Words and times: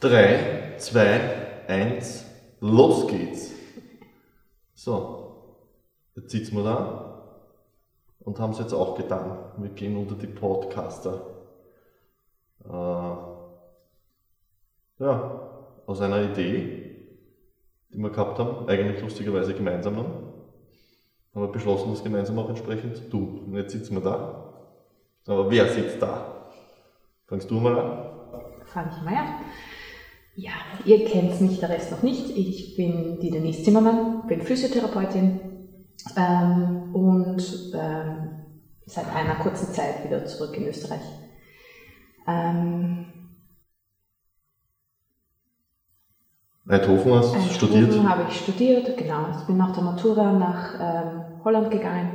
3, 0.00 0.74
2, 0.78 1.66
1, 1.68 2.26
los 2.60 3.06
geht's. 3.08 3.52
So, 4.74 5.56
jetzt 6.14 6.30
sitzen 6.30 6.56
wir 6.56 6.64
da 6.64 7.06
und 8.20 8.38
haben 8.38 8.52
es 8.52 8.58
jetzt 8.58 8.74
auch 8.74 8.94
getan. 8.96 9.38
Wir 9.56 9.70
gehen 9.70 9.96
unter 9.96 10.14
die 10.14 10.26
Podcaster. 10.26 11.22
Äh, 12.64 12.68
ja, 14.98 15.40
aus 15.86 16.00
einer 16.02 16.22
Idee, 16.30 17.08
die 17.90 17.98
wir 17.98 18.10
gehabt 18.10 18.38
haben, 18.38 18.68
eigentlich 18.68 19.00
lustigerweise 19.00 19.54
gemeinsam 19.54 19.96
haben, 19.96 20.12
haben 21.34 21.42
wir 21.42 21.48
beschlossen, 21.48 21.90
das 21.90 22.04
gemeinsam 22.04 22.38
auch 22.38 22.50
entsprechend 22.50 22.96
zu 22.96 23.08
tun. 23.08 23.44
Und 23.46 23.54
jetzt 23.54 23.72
sitzen 23.72 23.94
wir 23.94 24.02
da. 24.02 24.52
Aber 25.26 25.50
wer 25.50 25.68
sitzt 25.68 26.02
da? 26.02 26.50
Fangst 27.26 27.50
du 27.50 27.54
mal 27.60 27.78
an? 27.78 28.06
Fang 28.66 28.90
ich 28.90 29.02
mal 29.02 29.14
an. 29.14 29.34
Ja, 30.38 30.52
ihr 30.84 31.02
kennt 31.02 31.40
mich, 31.40 31.58
der 31.58 31.70
Rest 31.70 31.90
noch 31.90 32.02
nicht. 32.02 32.28
Ich 32.28 32.74
bin 32.74 33.18
die 33.18 33.30
Denise 33.30 33.62
Zimmermann, 33.62 34.26
bin 34.26 34.42
Physiotherapeutin 34.42 35.40
ähm, 36.14 36.90
und 36.92 37.70
ähm, 37.72 38.34
seit 38.84 39.08
einer 39.14 39.36
kurzen 39.36 39.72
Zeit 39.72 40.04
wieder 40.04 40.26
zurück 40.26 40.54
in 40.58 40.66
Österreich. 40.66 41.16
Ähm, 42.26 42.98
Eindhoven 46.68 47.14
hast 47.14 47.34
du 47.34 47.40
studiert? 47.40 47.96
habe 47.96 48.24
ich 48.24 48.36
studiert, 48.36 48.94
genau. 48.98 49.30
Ich 49.38 49.46
bin 49.46 49.56
nach 49.56 49.70
der 49.70 49.84
Matura 49.84 50.32
nach 50.32 50.74
ähm, 50.78 51.24
Holland 51.44 51.70
gegangen. 51.70 52.12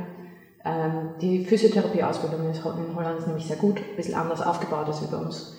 Ähm, 0.64 1.16
die 1.20 1.40
Physiotherapie-Ausbildung 1.40 2.44
in 2.44 2.94
Holland 2.94 3.18
ist 3.18 3.26
nämlich 3.26 3.48
sehr 3.48 3.56
gut, 3.56 3.80
ein 3.80 3.96
bisschen 3.96 4.14
anders 4.14 4.42
aufgebaut 4.42 4.86
als 4.86 5.04
bei 5.08 5.16
uns. 5.16 5.50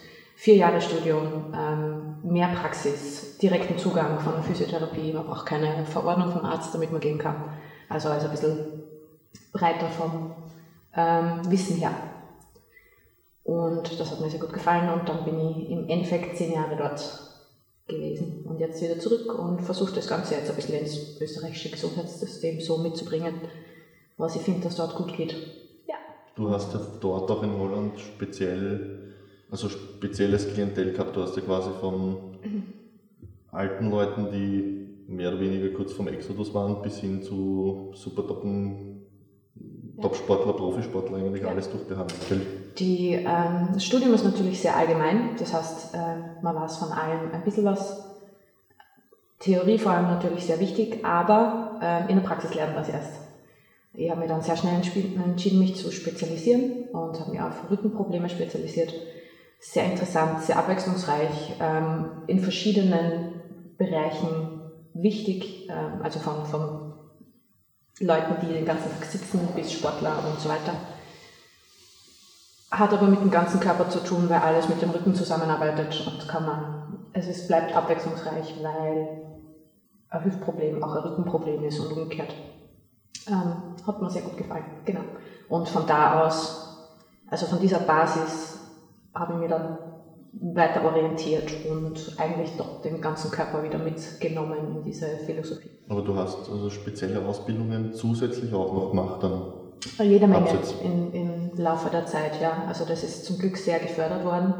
Vier 0.43 0.57
Jahre 0.57 0.81
Studium, 0.81 1.53
ähm, 1.55 2.17
mehr 2.21 2.49
Praxis, 2.49 3.37
direkten 3.37 3.77
Zugang 3.77 4.19
von 4.19 4.43
Physiotherapie. 4.43 5.13
Man 5.13 5.25
braucht 5.25 5.45
keine 5.45 5.85
Verordnung 5.85 6.33
vom 6.33 6.43
Arzt, 6.43 6.75
damit 6.75 6.91
man 6.91 6.99
gehen 6.99 7.17
kann. 7.17 7.45
Also, 7.87 8.09
also 8.09 8.25
ein 8.25 8.31
bisschen 8.31 8.83
breiter 9.53 9.87
vom 9.87 10.33
ähm, 10.97 11.49
Wissen 11.49 11.77
her. 11.77 11.93
Und 13.45 13.97
das 13.97 14.11
hat 14.11 14.19
mir 14.19 14.29
sehr 14.29 14.41
gut 14.41 14.51
gefallen 14.51 14.89
und 14.89 15.07
dann 15.07 15.23
bin 15.23 15.39
ich 15.39 15.69
im 15.69 15.87
Endeffekt 15.87 16.35
zehn 16.35 16.51
Jahre 16.51 16.75
dort 16.75 17.21
gewesen 17.87 18.45
und 18.45 18.59
jetzt 18.59 18.81
wieder 18.81 18.99
zurück 18.99 19.39
und 19.39 19.61
versuche 19.61 19.95
das 19.95 20.09
Ganze 20.09 20.35
jetzt 20.35 20.49
ein 20.49 20.57
bisschen 20.57 20.77
ins 20.77 21.21
österreichische 21.21 21.71
Gesundheitssystem 21.71 22.59
so 22.59 22.79
mitzubringen, 22.79 23.35
was 24.17 24.35
ich 24.35 24.41
finde, 24.41 24.63
dass 24.65 24.75
dort 24.75 24.95
gut 24.95 25.15
geht. 25.15 25.37
Ja. 25.87 25.95
Du 26.35 26.49
hast 26.49 26.73
ja 26.73 26.81
dort 26.99 27.31
auch 27.31 27.43
in 27.43 27.57
Holland 27.57 27.97
speziell, 27.97 29.02
also 29.53 29.69
spezielles 29.69 30.51
Klientel 30.51 30.93
gehabt. 30.93 31.15
Du 31.15 31.21
hast 31.21 31.35
ja 31.35 31.43
quasi 31.43 31.69
von 31.79 32.17
alten 33.51 33.91
Leuten, 33.91 34.31
die 34.31 34.87
mehr 35.07 35.29
oder 35.29 35.39
weniger 35.39 35.69
kurz 35.69 35.93
vom 35.93 36.07
Exodus 36.07 36.55
waren, 36.55 36.81
bis 36.81 36.97
hin 36.97 37.21
zu 37.21 37.91
super 37.93 38.25
toppen 38.27 38.89
Top-Sportler, 40.01 40.53
Profisportler, 40.53 41.17
eigentlich 41.17 41.43
ja. 41.43 41.49
alles 41.49 41.69
durchbehandelt. 41.69 42.19
Die, 42.79 43.11
ähm, 43.11 43.69
das 43.73 43.85
Studium 43.85 44.15
ist 44.15 44.23
natürlich 44.23 44.59
sehr 44.59 44.75
allgemein, 44.75 45.35
das 45.37 45.53
heißt, 45.53 45.93
äh, 45.93 46.15
man 46.41 46.55
weiß 46.55 46.77
von 46.77 46.91
allem 46.91 47.31
ein 47.31 47.43
bisschen 47.43 47.65
was. 47.65 48.09
Theorie 49.37 49.77
vor 49.77 49.91
allem 49.91 50.07
natürlich 50.07 50.45
sehr 50.45 50.59
wichtig, 50.59 51.05
aber 51.05 51.79
äh, 51.79 52.09
in 52.09 52.15
der 52.15 52.23
Praxis 52.23 52.55
lernen 52.55 52.73
wir 52.73 52.81
es 52.81 52.89
erst. 52.89 53.19
Ich 53.93 54.09
habe 54.09 54.21
mir 54.21 54.27
dann 54.27 54.41
sehr 54.41 54.55
schnell 54.55 54.73
entschieden, 54.73 55.59
mich 55.59 55.75
zu 55.75 55.91
spezialisieren 55.91 56.85
und 56.91 57.19
habe 57.19 57.29
mich 57.29 57.39
auf 57.39 57.69
Rückenprobleme 57.69 58.29
spezialisiert. 58.29 58.95
Sehr 59.65 59.85
interessant, 59.85 60.41
sehr 60.41 60.57
abwechslungsreich, 60.57 61.55
ähm, 61.61 62.25
in 62.27 62.41
verschiedenen 62.41 63.75
Bereichen 63.77 64.61
wichtig, 64.93 65.69
ähm, 65.69 66.01
also 66.03 66.19
von, 66.19 66.45
von 66.45 66.93
Leuten, 68.01 68.45
die 68.45 68.53
den 68.53 68.65
ganzen 68.65 68.91
Tag 68.91 69.05
sitzen, 69.05 69.39
bis 69.55 69.71
Sportler 69.71 70.17
und 70.27 70.37
so 70.41 70.49
weiter. 70.49 70.73
Hat 72.71 72.93
aber 72.93 73.07
mit 73.07 73.21
dem 73.21 73.31
ganzen 73.31 73.61
Körper 73.61 73.89
zu 73.89 73.99
tun, 74.01 74.29
weil 74.29 74.39
alles 74.39 74.67
mit 74.67 74.81
dem 74.81 74.89
Rücken 74.89 75.15
zusammenarbeitet 75.15 76.05
und 76.05 76.27
kann 76.27 76.45
man, 76.45 77.05
also 77.13 77.29
es 77.29 77.47
bleibt 77.47 77.73
abwechslungsreich, 77.73 78.61
weil 78.61 79.17
ein 80.09 80.25
Hüftproblem 80.25 80.83
auch 80.83 80.93
ein 80.95 81.03
Rückenproblem 81.03 81.63
ist 81.63 81.79
und 81.79 81.93
umgekehrt. 81.93 82.35
Ähm, 83.27 83.77
hat 83.87 84.01
mir 84.01 84.09
sehr 84.09 84.23
gut 84.23 84.35
gefallen, 84.35 84.65
genau. 84.83 85.03
Und 85.47 85.69
von 85.69 85.87
da 85.87 86.21
aus, 86.21 86.89
also 87.29 87.45
von 87.45 87.61
dieser 87.61 87.79
Basis, 87.79 88.59
habe 89.13 89.33
ich 89.33 89.39
mir 89.39 89.47
dann 89.47 89.77
weiter 90.33 90.83
orientiert 90.83 91.51
und 91.69 92.15
eigentlich 92.17 92.57
doch 92.57 92.81
den 92.81 93.01
ganzen 93.01 93.31
Körper 93.31 93.63
wieder 93.63 93.77
mitgenommen 93.77 94.75
in 94.75 94.83
diese 94.83 95.17
Philosophie. 95.25 95.69
Aber 95.87 96.01
du 96.01 96.15
hast 96.15 96.49
also 96.49 96.69
spezielle 96.69 97.25
Ausbildungen 97.25 97.93
zusätzlich 97.93 98.53
auch 98.53 98.73
noch 98.73 98.89
gemacht 98.89 99.23
dann? 99.23 99.53
Jede 99.99 100.27
Menge 100.27 100.49
im, 100.81 101.11
im 101.11 101.51
Laufe 101.57 101.89
der 101.89 102.05
Zeit, 102.05 102.39
ja. 102.41 102.63
Also 102.67 102.85
das 102.85 103.03
ist 103.03 103.25
zum 103.25 103.37
Glück 103.37 103.57
sehr 103.57 103.79
gefördert 103.79 104.23
worden 104.23 104.53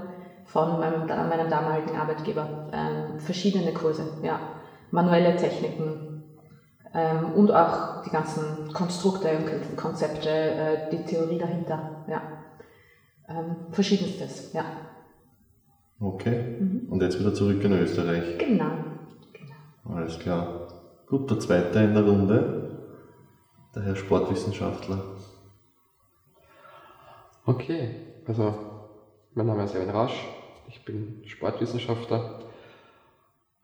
von 0.46 0.80
meinem, 0.80 1.08
meinem 1.08 1.50
damaligen 1.50 1.96
Arbeitgeber. 1.96 2.70
Ähm, 2.74 3.20
verschiedene 3.20 3.74
Kurse, 3.74 4.04
ja. 4.22 4.40
Manuelle 4.92 5.36
Techniken 5.38 6.24
ähm, 6.94 7.32
und 7.34 7.52
auch 7.52 8.04
die 8.04 8.12
ganzen 8.12 8.72
Konstrukte 8.74 9.30
und 9.38 9.78
Konzepte, 9.78 10.30
äh, 10.30 10.90
die 10.92 11.04
Theorie 11.06 11.40
dahinter, 11.40 12.04
ja. 12.08 12.43
Ähm, 13.34 13.56
verschiedenstes, 13.72 14.54
ja. 14.54 14.66
Okay. 16.00 16.58
Mhm. 16.60 16.88
Und 16.90 17.02
jetzt 17.02 17.20
wieder 17.20 17.34
zurück 17.34 17.64
in 17.64 17.74
Österreich. 17.74 18.38
Genau. 18.38 18.72
genau. 19.32 19.96
Alles 19.96 20.20
klar. 20.20 20.68
Gut, 21.08 21.30
der 21.30 21.40
zweite 21.40 21.80
in 21.80 21.94
der 21.94 22.04
Runde, 22.04 22.92
der 23.76 23.84
Herr 23.84 23.96
Sportwissenschaftler. 23.96 25.04
Okay, 27.46 27.96
also 28.26 28.56
mein 29.34 29.48
Name 29.48 29.64
ist 29.64 29.76
Erwin 29.76 29.90
Rasch, 29.90 30.28
ich 30.68 30.86
bin 30.86 31.24
Sportwissenschaftler, 31.26 32.40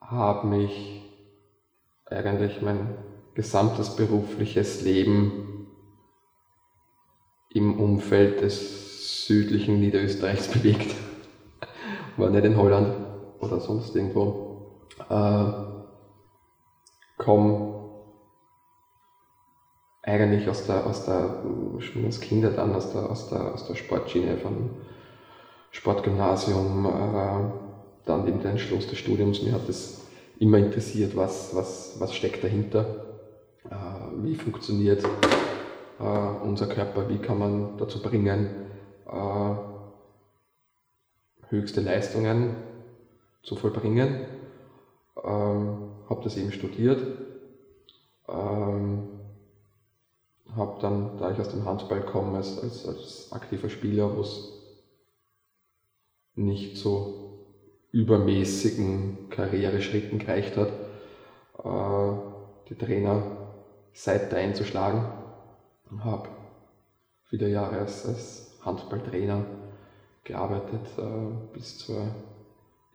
habe 0.02 0.48
mich 0.48 1.02
eigentlich 2.06 2.62
mein 2.62 2.98
gesamtes 3.36 3.96
berufliches 3.96 4.82
Leben 4.82 5.68
im 7.52 7.80
Umfeld 7.80 8.42
des 8.42 8.89
südlichen 9.00 9.80
Niederösterreichs 9.80 10.48
bewegt 10.54 10.96
war 12.20 12.30
nicht 12.30 12.46
in 12.46 12.58
Holland 12.58 12.94
oder 13.40 13.60
sonst 13.60 13.96
irgendwo. 13.96 14.82
Äh, 15.10 15.52
komme 17.18 17.70
eigentlich 20.02 20.50
aus 20.50 20.66
der, 20.66 20.86
aus 20.86 21.06
der, 21.06 21.44
schon 21.80 22.06
als 22.06 22.20
Kinder 22.20 22.52
dann 22.52 22.74
aus 22.76 22.92
der, 22.92 23.10
aus 23.10 23.30
der, 23.30 23.54
aus 23.54 23.68
der 23.68 23.76
Sportschiene 23.76 24.38
von 24.38 24.72
Sportgymnasium, 25.72 26.86
äh, 26.86 28.08
dann 28.08 28.28
eben 28.28 28.42
der 28.42 28.52
Entschluss 28.52 28.88
des 28.88 28.98
Studiums. 28.98 29.42
Mir 29.44 29.54
hat 29.54 29.70
es 29.70 30.02
immer 30.40 30.58
interessiert, 30.58 31.16
was, 31.16 31.56
was, 31.56 31.98
was 32.00 32.16
steckt 32.16 32.44
dahinter, 32.44 33.06
äh, 33.70 34.24
wie 34.24 34.36
funktioniert 34.36 35.04
äh, 35.04 36.44
unser 36.44 36.68
Körper, 36.68 37.10
wie 37.10 37.18
kann 37.18 37.38
man 37.38 37.78
dazu 37.78 38.02
bringen, 38.02 38.69
äh, 39.12 39.56
höchste 41.50 41.82
Leistungen 41.82 42.56
zu 43.44 43.56
vollbringen. 43.56 44.28
Ähm, 45.24 45.80
habe 46.10 46.24
das 46.24 46.38
eben 46.38 46.52
studiert. 46.52 47.04
Ähm, 48.28 49.20
habe 50.56 50.80
dann, 50.82 51.18
da 51.18 51.32
ich 51.32 51.40
aus 51.40 51.50
dem 51.50 51.66
Handball 51.66 52.02
komme, 52.06 52.38
als, 52.38 52.60
als, 52.60 52.86
als 52.88 53.32
aktiver 53.32 53.70
Spieler, 53.70 54.16
wo 54.16 54.22
es 54.22 54.42
nicht 56.36 56.78
so 56.78 57.20
übermäßigen 57.92 59.30
Karriereschritten 59.30 60.20
gereicht 60.20 60.58
hat, 60.58 60.72
äh, 61.64 62.18
die 62.70 62.76
Trainerseite 62.76 64.38
einzuschlagen. 64.38 65.04
Habe 66.00 66.30
viele 67.24 67.50
Jahre 67.50 67.80
als, 67.80 68.06
als 68.06 68.49
Handballtrainer 68.70 69.44
gearbeitet 70.24 70.86
äh, 70.98 71.54
bis 71.54 71.80
zur 71.80 72.08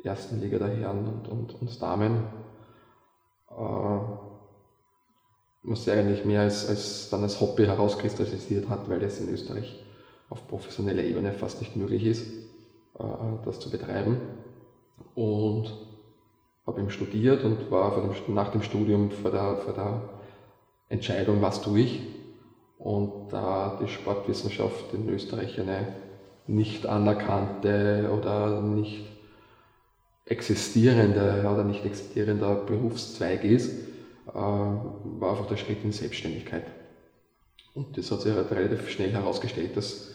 ersten 0.02 0.40
Liga 0.40 0.58
der 0.58 0.68
Herren 0.68 1.06
und, 1.08 1.28
und, 1.28 1.54
und 1.60 1.82
Damen. 1.82 2.24
Äh, 3.50 4.00
was 5.64 5.84
sich 5.84 5.92
eigentlich 5.94 6.24
mehr 6.24 6.42
als, 6.42 6.68
als 6.68 7.08
dann 7.10 7.22
als 7.22 7.40
Hobby 7.40 7.64
herauskristallisiert 7.64 8.68
hat, 8.68 8.88
weil 8.88 9.02
es 9.02 9.18
in 9.18 9.28
Österreich 9.30 9.82
auf 10.28 10.46
professioneller 10.46 11.02
Ebene 11.02 11.32
fast 11.32 11.60
nicht 11.60 11.74
möglich 11.74 12.04
ist, 12.04 12.26
äh, 12.98 13.04
das 13.44 13.60
zu 13.60 13.70
betreiben. 13.70 14.18
Und 15.14 15.74
habe 16.66 16.80
eben 16.80 16.90
studiert 16.90 17.44
und 17.44 17.70
war 17.70 17.94
dem, 18.00 18.34
nach 18.34 18.50
dem 18.50 18.62
Studium 18.62 19.10
vor 19.10 19.30
der, 19.30 19.56
vor 19.56 19.74
der 19.74 20.00
Entscheidung, 20.88 21.40
was 21.42 21.60
tue 21.60 21.80
ich. 21.80 22.13
Und 22.84 23.32
da 23.32 23.78
die 23.82 23.88
Sportwissenschaft 23.88 24.92
in 24.92 25.08
Österreich 25.08 25.58
eine 25.58 25.94
nicht 26.46 26.84
anerkannte 26.84 28.10
oder 28.14 28.60
nicht 28.60 29.06
existierender 30.26 31.50
oder 31.50 31.64
nicht 31.64 31.86
existierender 31.86 32.56
Berufszweig 32.56 33.42
ist, 33.42 33.72
äh, 34.28 34.34
war 34.34 35.30
einfach 35.30 35.46
der 35.46 35.56
Schritt 35.56 35.82
in 35.82 35.92
Selbstständigkeit. 35.92 36.64
Und 37.72 37.96
das 37.96 38.10
hat 38.10 38.20
sich 38.20 38.34
halt 38.34 38.52
relativ 38.52 38.90
schnell 38.90 39.12
herausgestellt, 39.12 39.78
dass 39.78 40.14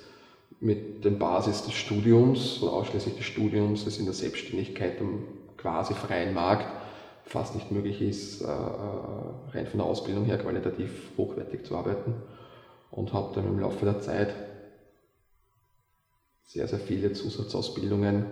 mit 0.59 1.03
der 1.03 1.09
Basis 1.09 1.63
des 1.63 1.73
Studiums 1.73 2.61
oder 2.61 2.73
ausschließlich 2.73 3.15
des 3.15 3.25
Studiums 3.25 3.87
es 3.87 3.97
in 3.97 4.05
der 4.05 4.13
Selbstständigkeit 4.13 5.01
am 5.01 5.23
quasi 5.57 5.95
freien 5.95 6.35
Markt 6.35 6.67
fast 7.23 7.55
nicht 7.55 7.71
möglich 7.71 7.99
ist, 7.99 8.41
äh, 8.41 8.45
äh, 8.45 9.55
rein 9.55 9.65
von 9.65 9.79
der 9.79 9.87
Ausbildung 9.87 10.25
her 10.25 10.37
qualitativ 10.37 10.91
hochwertig 11.17 11.65
zu 11.65 11.75
arbeiten. 11.75 12.13
Und 12.99 13.13
habe 13.13 13.33
dann 13.33 13.47
im 13.47 13.59
Laufe 13.59 13.85
der 13.85 14.01
Zeit 14.01 14.35
sehr, 16.43 16.67
sehr 16.67 16.79
viele 16.79 17.13
Zusatzausbildungen 17.13 18.25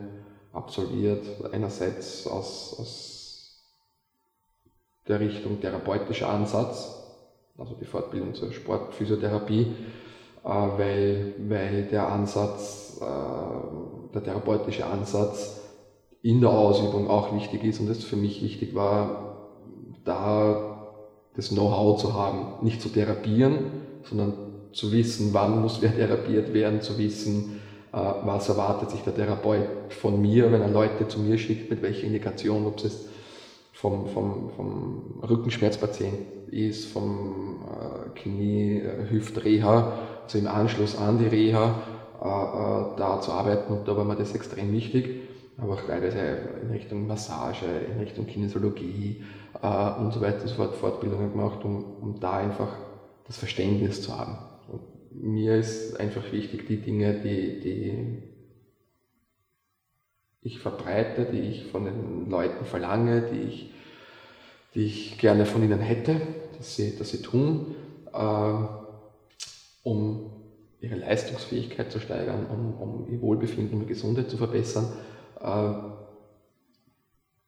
absolviert. 0.51 1.25
Einerseits 1.53 2.27
aus, 2.27 2.75
aus 2.77 3.63
der 5.07 5.21
Richtung 5.21 5.61
therapeutischer 5.61 6.29
Ansatz, 6.29 6.93
also 7.57 7.75
die 7.75 7.85
Fortbildung 7.85 8.35
zur 8.35 8.51
Sportphysiotherapie, 8.51 9.71
äh, 10.43 10.49
weil, 10.49 11.33
weil 11.47 11.83
der 11.83 12.07
Ansatz, 12.09 12.99
der 12.99 14.23
therapeutische 14.23 14.85
Ansatz 14.85 15.61
in 16.23 16.41
der 16.41 16.49
Ausübung 16.49 17.07
auch 17.09 17.33
wichtig 17.33 17.63
ist 17.63 17.79
und 17.79 17.89
es 17.89 18.03
für 18.03 18.17
mich 18.17 18.41
wichtig 18.41 18.75
war, 18.75 19.37
da 20.03 20.77
das 21.35 21.49
Know-how 21.49 22.01
zu 22.01 22.15
haben, 22.15 22.65
nicht 22.65 22.81
zu 22.81 22.89
therapieren, 22.89 23.69
sondern 24.03 24.46
zu 24.73 24.91
wissen, 24.91 25.33
wann 25.33 25.61
muss 25.61 25.81
wer 25.81 25.95
therapiert 25.95 26.53
werden, 26.53 26.81
zu 26.81 26.97
wissen, 26.97 27.61
äh, 27.93 27.97
was 27.97 28.49
erwartet 28.49 28.91
sich 28.91 29.01
der 29.01 29.15
Therapeut 29.15 29.67
von 29.89 30.21
mir, 30.21 30.51
wenn 30.51 30.61
er 30.61 30.69
Leute 30.69 31.07
zu 31.07 31.19
mir 31.19 31.37
schickt, 31.37 31.69
mit 31.69 31.81
welcher 31.81 32.05
Indikation, 32.05 32.65
ob 32.65 32.83
es 32.83 33.07
vom, 33.73 34.07
vom, 34.07 34.49
vom 34.55 35.23
Rückenschmerzpatient 35.27 36.51
ist, 36.51 36.91
vom 36.91 37.63
äh, 37.65 38.19
Knie, 38.19 38.79
äh, 38.79 39.09
Hüft-Reha, 39.09 39.93
also 40.23 40.37
im 40.37 40.47
Anschluss 40.47 40.97
an 40.97 41.19
die 41.19 41.27
Reha, 41.27 41.75
da 42.19 43.21
zu 43.21 43.31
arbeiten 43.31 43.71
und 43.71 43.87
da 43.87 43.95
war 43.95 44.03
mir 44.03 44.15
das 44.15 44.33
extrem 44.33 44.73
wichtig 44.73 45.21
habe 45.59 45.73
auch 45.73 45.81
teilweise 45.81 46.19
in 46.61 46.71
Richtung 46.71 47.07
Massage, 47.07 47.65
in 47.65 47.99
Richtung 47.99 48.27
Kinesiologie 48.27 49.23
äh, 49.61 49.99
und 49.99 50.13
so 50.13 50.21
weiter 50.21 50.41
und 50.41 50.47
so 50.47 50.55
fort 50.55 50.75
Fortbildungen 50.75 51.31
gemacht, 51.31 51.63
um, 51.63 51.83
um 52.01 52.19
da 52.19 52.37
einfach 52.37 52.69
das 53.25 53.37
Verständnis 53.37 54.01
zu 54.01 54.17
haben. 54.17 54.37
Mir 55.11 55.55
ist 55.55 55.99
einfach 55.99 56.31
wichtig, 56.31 56.67
die 56.67 56.77
Dinge, 56.77 57.21
die, 57.21 57.59
die 57.59 58.23
ich 60.41 60.59
verbreite, 60.59 61.25
die 61.25 61.39
ich 61.39 61.65
von 61.65 61.85
den 61.85 62.29
Leuten 62.29 62.65
verlange, 62.65 63.29
die 63.31 63.41
ich, 63.41 63.73
die 64.75 64.85
ich 64.85 65.17
gerne 65.17 65.45
von 65.45 65.63
ihnen 65.63 65.79
hätte, 65.79 66.21
dass 66.57 66.75
sie, 66.75 66.97
dass 66.97 67.09
sie 67.09 67.21
tun, 67.21 67.75
äh, 68.13 68.53
um 69.83 70.31
ihre 70.79 70.95
Leistungsfähigkeit 70.95 71.91
zu 71.91 71.99
steigern, 71.99 72.45
um, 72.47 72.73
um 72.79 73.11
ihr 73.11 73.21
Wohlbefinden 73.21 73.81
und 73.81 73.87
Gesundheit 73.87 74.29
zu 74.29 74.37
verbessern, 74.37 74.93
äh, 75.41 75.73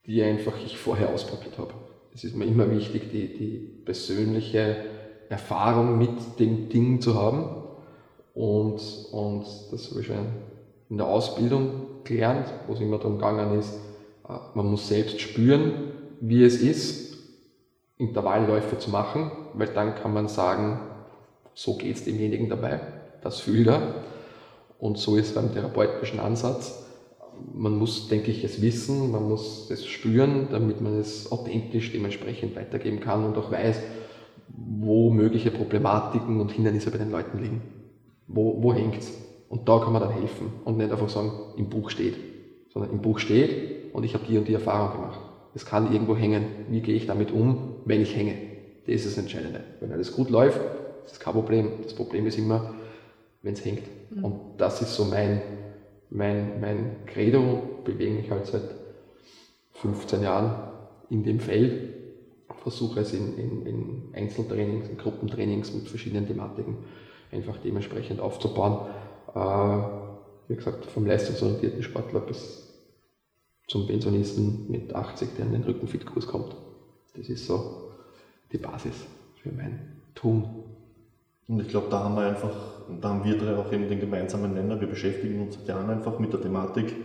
die 0.06 0.23
einfach 0.23 0.53
ich 0.63 0.77
vorher 0.77 1.09
ausprobiert 1.09 1.57
habe. 1.57 1.73
Es 2.13 2.23
ist 2.23 2.35
mir 2.35 2.45
immer 2.45 2.69
wichtig, 2.71 3.11
die, 3.11 3.38
die 3.38 3.57
persönliche 3.85 4.83
Erfahrung 5.30 5.98
mit 5.98 6.40
dem 6.40 6.70
Ding 6.70 7.02
zu 7.02 7.16
haben. 7.16 7.46
Und, 8.34 8.81
und 9.12 9.46
das 9.72 9.90
habe 9.92 10.02
ich 10.02 10.08
schon 10.08 10.18
in 10.90 10.98
der 10.98 11.08
Ausbildung 11.08 12.04
gelernt, 12.04 12.48
wo 12.68 12.74
es 12.74 12.80
immer 12.80 12.98
darum 12.98 13.18
gegangen 13.18 13.60
ist, 13.60 13.74
äh, 14.28 14.34
man 14.56 14.66
muss 14.68 14.88
selbst 14.88 15.20
spüren, 15.22 15.74
wie 16.20 16.44
es 16.44 16.62
ist, 16.62 17.18
Intervallläufe 17.98 18.78
zu 18.78 18.90
machen, 18.90 19.31
weil 19.54 19.68
dann 19.68 19.96
kann 19.96 20.14
man 20.14 20.28
sagen, 20.28 20.80
so 21.54 21.76
geht 21.76 21.98
es 21.98 22.06
demjenigen 22.06 22.50
dabei, 22.50 22.80
das 23.22 23.40
fühlt 23.40 23.68
er. 23.68 23.81
Und 24.80 24.98
so 24.98 25.18
ist 25.18 25.36
beim 25.36 25.54
therapeutischen 25.54 26.20
Ansatz 26.20 26.86
man 27.54 27.78
muss, 27.78 28.08
denke 28.08 28.31
ich, 28.31 28.44
es 28.44 28.62
wissen, 28.62 29.12
man 29.12 29.28
muss 29.28 29.70
es 29.70 29.86
spüren, 29.86 30.48
damit 30.52 30.81
man 30.81 31.00
es 31.00 31.31
authentisch 31.31 31.92
dementsprechend 31.92 32.56
weitergeben 32.56 33.00
kann 33.00 33.26
und 33.26 33.38
auch 33.38 33.52
weiß, 33.52 33.80
wo 34.56 35.10
mögliche 35.10 35.51
Problematiken 35.51 36.40
und 36.40 36.51
Hindernisse 36.51 36.92
bei 36.92 36.98
den 36.98 37.12
Leuten 37.12 37.40
liegen. 37.40 37.62
Wo, 38.28 38.62
wo 38.62 38.74
hängt 38.74 38.98
es? 38.98 39.13
Und 39.50 39.68
da 39.68 39.80
kann 39.80 39.94
man 39.94 40.01
dann 40.01 40.12
helfen 40.12 40.51
und 40.66 40.78
nicht 40.78 40.92
einfach 40.92 41.10
sagen, 41.10 41.31
im 41.57 41.69
Buch 41.69 41.90
steht, 41.90 42.18
sondern 42.72 42.92
im 42.92 43.01
Buch 43.01 43.19
steht 43.19 43.94
und 43.94 44.04
ich 44.04 44.13
habe 44.13 44.25
die 44.28 44.38
und 44.38 44.48
die 44.48 44.54
Erfahrung 44.54 45.01
gemacht. 45.01 45.19
Es 45.56 45.66
kann 45.66 45.92
irgendwo 45.92 46.16
hängen. 46.16 46.46
Wie 46.69 46.81
gehe 46.81 46.96
ich 46.96 47.07
damit 47.07 47.31
um, 47.31 47.75
wenn 47.86 48.01
ich 48.01 48.16
hänge? 48.16 48.36
Das 48.86 48.96
ist 48.96 49.07
das 49.07 49.18
Entscheidende. 49.18 49.63
Wenn 49.80 49.92
alles 49.92 50.16
gut 50.16 50.30
läuft, 50.30 50.60
ist 51.06 51.13
das 51.13 51.19
kein 51.19 51.34
Problem. 51.34 51.72
Das 51.84 51.94
Problem 51.94 52.28
ist 52.28 52.38
immer, 52.38 52.75
wenn 53.42 53.54
es 53.54 53.66
hängt. 53.66 53.84
Mhm. 54.12 54.25
Und 54.25 54.36
das 54.57 54.81
ist 54.81 54.94
so 54.94 55.06
mein, 55.06 55.42
mein, 56.12 56.60
mein 56.60 57.06
Credo, 57.07 57.62
bewege 57.84 58.13
mich 58.13 58.30
halt 58.30 58.45
seit 58.45 58.63
15 59.74 60.22
Jahren 60.22 60.54
in 61.10 61.24
dem 61.24 61.40
Feld, 61.40 61.99
versuche 62.61 63.01
es 63.01 63.13
in, 63.13 63.38
in, 63.38 63.65
in 63.65 64.01
Einzeltrainings, 64.13 64.89
in 64.89 64.97
Gruppentrainings 64.97 65.73
mit 65.73 65.88
verschiedenen 65.88 66.27
Thematiken 66.27 66.77
einfach 67.31 67.57
dementsprechend 67.57 68.19
aufzubauen. 68.19 68.88
Äh, 69.33 70.50
wie 70.50 70.56
gesagt, 70.56 70.85
vom 70.85 71.06
leistungsorientierten 71.06 71.83
Sportler 71.83 72.21
bis 72.21 72.67
zum 73.67 73.85
Pensionisten 73.85 74.69
mit 74.69 74.94
80, 74.95 75.29
der 75.38 75.45
in 75.45 75.51
den 75.51 75.63
Rückenfitkurs 75.63 76.27
kommt. 76.27 76.56
Das 77.15 77.29
ist 77.29 77.45
so 77.45 77.91
die 78.51 78.57
Basis 78.57 78.95
für 79.35 79.51
mein 79.51 80.01
Tun. 80.15 80.44
Und 81.47 81.61
ich 81.61 81.67
glaube, 81.67 81.88
da 81.89 82.03
haben 82.03 82.15
wir 82.15 82.23
einfach, 82.23 82.56
da 83.01 83.09
haben 83.09 83.23
wir 83.23 83.38
drei 83.38 83.56
auch 83.56 83.71
eben 83.71 83.88
den 83.88 84.00
gemeinsamen 84.00 84.53
Nenner. 84.53 84.79
Wir 84.79 84.88
beschäftigen 84.88 85.41
uns 85.41 85.56
seit 85.56 85.67
Jahren 85.67 85.89
einfach 85.89 86.17
mit 86.19 86.33
der 86.33 86.41
Thematik 86.41 86.95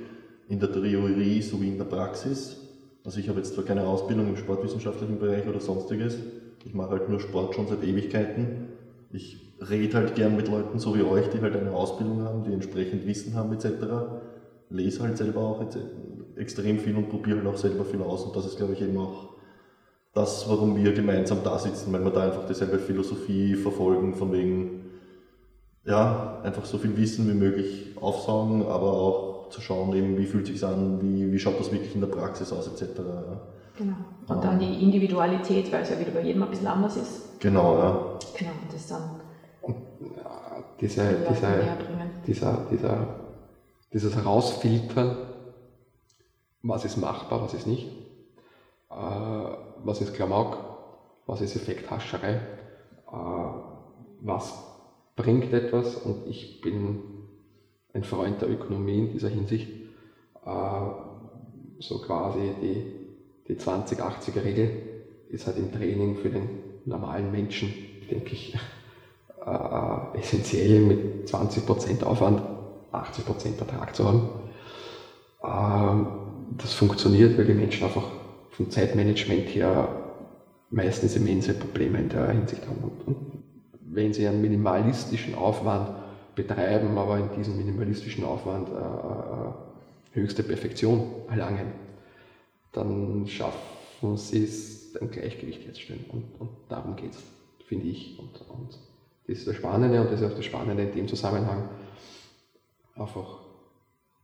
in 0.48 0.58
der 0.58 0.72
Theorie 0.72 1.40
sowie 1.42 1.68
in 1.68 1.78
der 1.78 1.84
Praxis. 1.84 2.63
Also 3.04 3.20
ich 3.20 3.28
habe 3.28 3.38
jetzt 3.38 3.54
zwar 3.54 3.64
keine 3.64 3.86
Ausbildung 3.86 4.28
im 4.28 4.36
sportwissenschaftlichen 4.36 5.18
Bereich 5.18 5.46
oder 5.46 5.60
sonstiges, 5.60 6.16
ich 6.64 6.72
mache 6.72 6.90
halt 6.90 7.10
nur 7.10 7.20
Sport 7.20 7.54
schon 7.54 7.68
seit 7.68 7.84
Ewigkeiten. 7.84 8.68
Ich 9.12 9.36
rede 9.60 9.98
halt 9.98 10.14
gern 10.14 10.34
mit 10.34 10.48
Leuten 10.48 10.78
so 10.78 10.96
wie 10.96 11.02
euch, 11.02 11.28
die 11.28 11.40
halt 11.40 11.54
eine 11.54 11.70
Ausbildung 11.72 12.22
haben, 12.22 12.42
die 12.44 12.52
entsprechend 12.54 13.06
Wissen 13.06 13.34
haben 13.34 13.52
etc. 13.52 14.22
Lese 14.70 15.02
halt 15.02 15.18
selber 15.18 15.40
auch 15.42 15.62
extrem 16.37 16.78
viel 16.78 16.96
und 16.96 17.11
probiere 17.11 17.38
halt 17.38 17.46
auch 17.46 17.58
selber 17.58 17.84
viel 17.84 18.00
aus 18.00 18.25
und 18.25 18.34
das 18.34 18.46
ist 18.46 18.56
glaube 18.56 18.73
ich 18.73 18.80
eben 18.80 18.96
auch 18.96 19.34
das, 20.14 20.49
warum 20.49 20.76
wir 20.76 20.92
gemeinsam 20.94 21.42
da 21.44 21.58
sitzen, 21.58 21.92
weil 21.92 22.04
wir 22.04 22.11
da 22.12 22.25
einfach 22.25 22.46
dieselbe 22.46 22.78
Philosophie 22.78 23.54
verfolgen, 23.56 24.14
von 24.14 24.32
wegen, 24.32 24.84
ja, 25.84 26.40
einfach 26.42 26.64
so 26.64 26.78
viel 26.78 26.96
Wissen 26.96 27.28
wie 27.28 27.34
möglich 27.34 27.96
aufsaugen, 28.00 28.62
aber 28.62 28.92
auch 28.92 29.34
zu 29.54 29.61
schauen, 29.61 29.94
eben, 29.94 30.18
wie 30.18 30.26
fühlt 30.26 30.46
sich 30.46 30.62
an, 30.64 31.00
wie, 31.00 31.32
wie 31.32 31.38
schaut 31.38 31.58
das 31.61 31.70
wirklich 31.70 31.94
in 31.94 32.00
der 32.00 32.08
Praxis 32.08 32.52
aus, 32.52 32.66
etc. 32.66 33.00
Genau. 33.78 33.96
Und 34.26 34.44
dann 34.44 34.58
die 34.58 34.82
Individualität, 34.82 35.73
weil 35.73 35.82
es 35.82 35.90
ja 35.90 35.99
wieder 35.99 36.11
bei 36.11 36.23
jedem 36.23 36.42
ein 36.42 36.50
bisschen 36.50 36.66
anders 36.66 36.96
ist. 36.96 37.40
Genau, 37.40 37.78
ja. 37.78 38.18
Genau, 38.37 38.50
und 38.62 38.73
das 38.73 38.87
dann. 38.88 39.20
Und, 39.62 39.76
ja, 40.16 40.64
diese, 40.80 41.25
diese, 41.28 41.76
dieser, 42.26 42.66
dieser, 42.70 43.06
dieses 43.92 44.16
Herausfiltern, 44.16 45.16
was 46.62 46.84
ist 46.84 46.96
machbar, 46.96 47.42
was 47.42 47.54
ist 47.54 47.66
nicht. 47.66 47.87
Äh, 48.90 48.94
was 49.84 50.00
ist 50.00 50.14
Klamauk, 50.14 50.58
was 51.26 51.40
ist 51.40 51.56
Effekthascherei, 51.56 52.40
äh, 53.12 53.16
was 54.20 54.64
bringt 55.16 55.52
etwas 55.52 55.96
und 55.96 56.26
ich 56.26 56.61
bin 56.61 57.24
ein 57.94 58.04
Freund 58.04 58.42
der 58.42 58.50
Ökonomie 58.50 58.98
in 58.98 59.12
dieser 59.12 59.28
Hinsicht. 59.28 59.68
Äh, 60.44 60.50
so 61.78 61.98
quasi 61.98 62.52
die, 62.60 62.84
die 63.48 63.54
20-80er-Regel 63.54 64.70
ist 65.30 65.46
halt 65.46 65.56
im 65.58 65.72
Training 65.72 66.16
für 66.16 66.28
den 66.28 66.48
normalen 66.84 67.30
Menschen, 67.30 67.72
denke 68.10 68.32
ich, 68.32 68.54
äh, 69.44 70.18
essentiell 70.18 70.80
mit 70.80 71.28
20% 71.28 72.02
Aufwand 72.04 72.42
80% 72.92 73.58
Ertrag 73.58 73.94
zu 73.94 74.04
haben. 74.04 74.28
Ähm, 75.42 76.06
das 76.58 76.72
funktioniert, 76.72 77.36
weil 77.38 77.46
die 77.46 77.54
Menschen 77.54 77.84
einfach 77.84 78.08
vom 78.50 78.70
Zeitmanagement 78.70 79.48
her 79.54 79.88
meistens 80.70 81.16
immense 81.16 81.54
Probleme 81.54 81.98
in 81.98 82.08
der 82.08 82.30
Hinsicht 82.30 82.66
haben. 82.66 82.90
Und 83.06 83.16
wenn 83.80 84.12
sie 84.12 84.26
einen 84.26 84.40
minimalistischen 84.40 85.34
Aufwand 85.34 86.03
betreiben, 86.35 86.97
aber 86.99 87.19
in 87.19 87.33
diesem 87.37 87.57
minimalistischen 87.57 88.25
Aufwand 88.25 88.69
äh, 88.69 88.73
äh, 88.73 90.21
höchste 90.21 90.43
Perfektion 90.43 91.23
erlangen, 91.29 91.73
dann 92.73 93.26
schaffen 93.26 94.17
sie 94.17 94.45
es, 94.45 94.97
ein 95.00 95.11
Gleichgewicht 95.11 95.64
herzustellen. 95.64 96.05
Und, 96.09 96.25
und 96.38 96.50
darum 96.69 96.95
geht 96.97 97.12
es, 97.12 97.23
finde 97.67 97.87
ich. 97.87 98.19
Und, 98.19 98.41
und 98.49 98.79
das 99.26 99.38
ist 99.38 99.47
das 99.47 99.57
Spannende 99.57 100.00
und 100.00 100.11
das 100.11 100.21
ist 100.21 100.31
auch 100.31 100.37
das 100.37 100.45
Spannende 100.45 100.85
in 100.85 100.93
dem 100.93 101.09
Zusammenhang, 101.09 101.69
einfach 102.95 103.38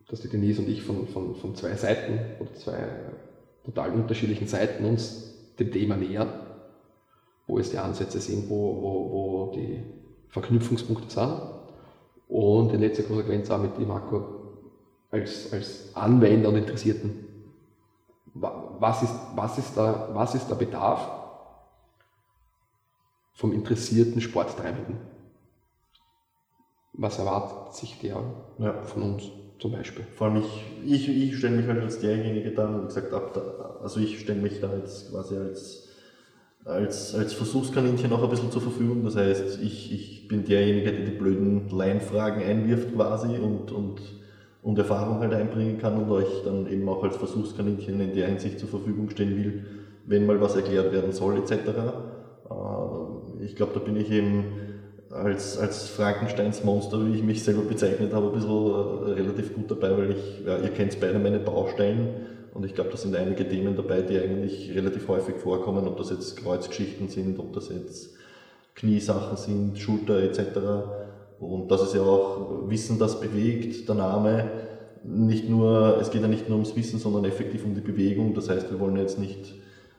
dass 0.08 0.20
die 0.20 0.28
Denise 0.28 0.60
und 0.60 0.68
ich 0.68 0.82
von, 0.82 1.06
von, 1.06 1.36
von 1.36 1.54
zwei 1.54 1.76
Seiten 1.76 2.18
oder 2.40 2.52
zwei 2.54 2.88
total 3.64 3.92
unterschiedlichen 3.92 4.48
Seiten 4.48 4.84
uns 4.84 5.34
dem 5.58 5.70
Thema 5.70 5.96
nähern, 5.96 6.32
wo 7.46 7.58
es 7.58 7.70
die 7.70 7.78
Ansätze 7.78 8.20
sind, 8.20 8.50
wo, 8.50 8.82
wo, 8.82 9.12
wo 9.12 9.52
die 9.54 9.80
Verknüpfungspunkte 10.28 11.08
sind 11.08 11.59
und 12.30 12.72
in 12.72 12.80
letzter 12.80 13.02
Konsequenz 13.02 13.50
auch 13.50 13.60
mit 13.60 13.76
dem 13.76 13.88
Marco 13.88 14.24
als, 15.10 15.52
als 15.52 15.94
Anwender 15.94 16.48
und 16.48 16.56
Interessierten. 16.56 17.26
Was 18.34 19.02
ist, 19.02 19.14
was, 19.34 19.58
ist 19.58 19.76
da, 19.76 20.08
was 20.12 20.34
ist 20.34 20.48
der 20.48 20.54
Bedarf 20.54 21.10
vom 23.32 23.52
interessierten 23.52 24.20
Sporttreibenden? 24.20 25.00
Was 26.92 27.18
erwartet 27.18 27.74
sich 27.74 27.98
der 27.98 28.22
ja. 28.58 28.82
von 28.82 29.02
uns 29.02 29.24
zum 29.58 29.72
Beispiel? 29.72 30.06
Vor 30.14 30.28
allem 30.28 30.36
ich, 30.36 30.64
ich, 30.84 31.08
ich 31.08 31.36
stelle 31.36 31.56
mich 31.56 31.66
halt 31.66 31.80
als 31.80 31.98
derjenige 31.98 32.52
da, 32.52 32.80
wie 32.80 32.86
gesagt, 32.86 33.12
ab 33.12 33.32
da, 33.34 33.78
also 33.82 33.98
ich 33.98 34.20
stelle 34.20 34.40
mich 34.40 34.60
da 34.60 34.76
jetzt 34.76 35.10
quasi 35.10 35.36
als, 35.36 35.89
als, 36.64 37.14
als 37.14 37.32
Versuchskaninchen 37.32 38.12
auch 38.12 38.22
ein 38.22 38.30
bisschen 38.30 38.50
zur 38.50 38.62
Verfügung. 38.62 39.04
Das 39.04 39.16
heißt, 39.16 39.60
ich, 39.62 39.92
ich 39.92 40.28
bin 40.28 40.44
derjenige, 40.44 40.92
der 40.92 41.04
die 41.06 41.12
blöden 41.12 41.68
Laienfragen 41.70 42.42
einwirft 42.42 42.94
quasi 42.94 43.38
und, 43.38 43.72
und, 43.72 44.00
und 44.62 44.78
Erfahrung 44.78 45.20
halt 45.20 45.32
einbringen 45.32 45.78
kann 45.78 45.96
und 46.02 46.10
euch 46.10 46.42
dann 46.44 46.70
eben 46.70 46.88
auch 46.88 47.02
als 47.02 47.16
Versuchskaninchen 47.16 48.00
in 48.00 48.14
der 48.14 48.28
Hinsicht 48.28 48.60
zur 48.60 48.68
Verfügung 48.68 49.10
stehen 49.10 49.36
will, 49.36 49.64
wenn 50.06 50.26
mal 50.26 50.40
was 50.40 50.56
erklärt 50.56 50.92
werden 50.92 51.12
soll 51.12 51.38
etc. 51.38 51.52
Äh, 51.52 53.44
ich 53.44 53.56
glaube, 53.56 53.72
da 53.74 53.80
bin 53.80 53.96
ich 53.96 54.10
eben 54.10 54.44
als, 55.10 55.58
als 55.58 55.88
Frankensteins 55.88 56.62
Monster, 56.62 57.04
wie 57.04 57.16
ich 57.16 57.22
mich 57.22 57.42
selber 57.42 57.62
bezeichnet 57.62 58.12
habe, 58.12 58.26
ein 58.26 58.32
bisschen 58.32 58.50
äh, 58.50 59.12
relativ 59.12 59.54
gut 59.54 59.70
dabei, 59.70 59.96
weil 59.96 60.10
ich, 60.12 60.46
ja, 60.46 60.58
ihr 60.58 60.68
kennt 60.68 61.00
beide 61.00 61.18
meine 61.18 61.40
Baustellen 61.40 62.08
und 62.54 62.64
ich 62.64 62.74
glaube, 62.74 62.90
da 62.90 62.96
sind 62.96 63.14
einige 63.14 63.48
Themen 63.48 63.76
dabei, 63.76 64.02
die 64.02 64.18
eigentlich 64.18 64.74
relativ 64.74 65.08
häufig 65.08 65.36
vorkommen, 65.36 65.86
ob 65.86 65.96
das 65.96 66.10
jetzt 66.10 66.36
Kreuzgeschichten 66.36 67.08
sind, 67.08 67.38
ob 67.38 67.52
das 67.52 67.68
jetzt 67.68 68.14
Kniesachen 68.74 69.36
sind, 69.36 69.78
Schulter 69.78 70.22
etc. 70.22 70.40
Und 71.38 71.70
das 71.70 71.82
ist 71.82 71.94
ja 71.94 72.02
auch 72.02 72.68
Wissen, 72.68 72.98
das 72.98 73.20
bewegt, 73.20 73.88
der 73.88 73.94
Name. 73.94 74.50
Nicht 75.04 75.48
nur, 75.48 75.98
es 76.00 76.10
geht 76.10 76.22
ja 76.22 76.28
nicht 76.28 76.48
nur 76.48 76.58
ums 76.58 76.76
Wissen, 76.76 76.98
sondern 76.98 77.24
effektiv 77.24 77.64
um 77.64 77.74
die 77.74 77.80
Bewegung. 77.80 78.34
Das 78.34 78.50
heißt, 78.50 78.70
wir 78.70 78.80
wollen 78.80 78.96
jetzt 78.96 79.18
nicht 79.18 79.54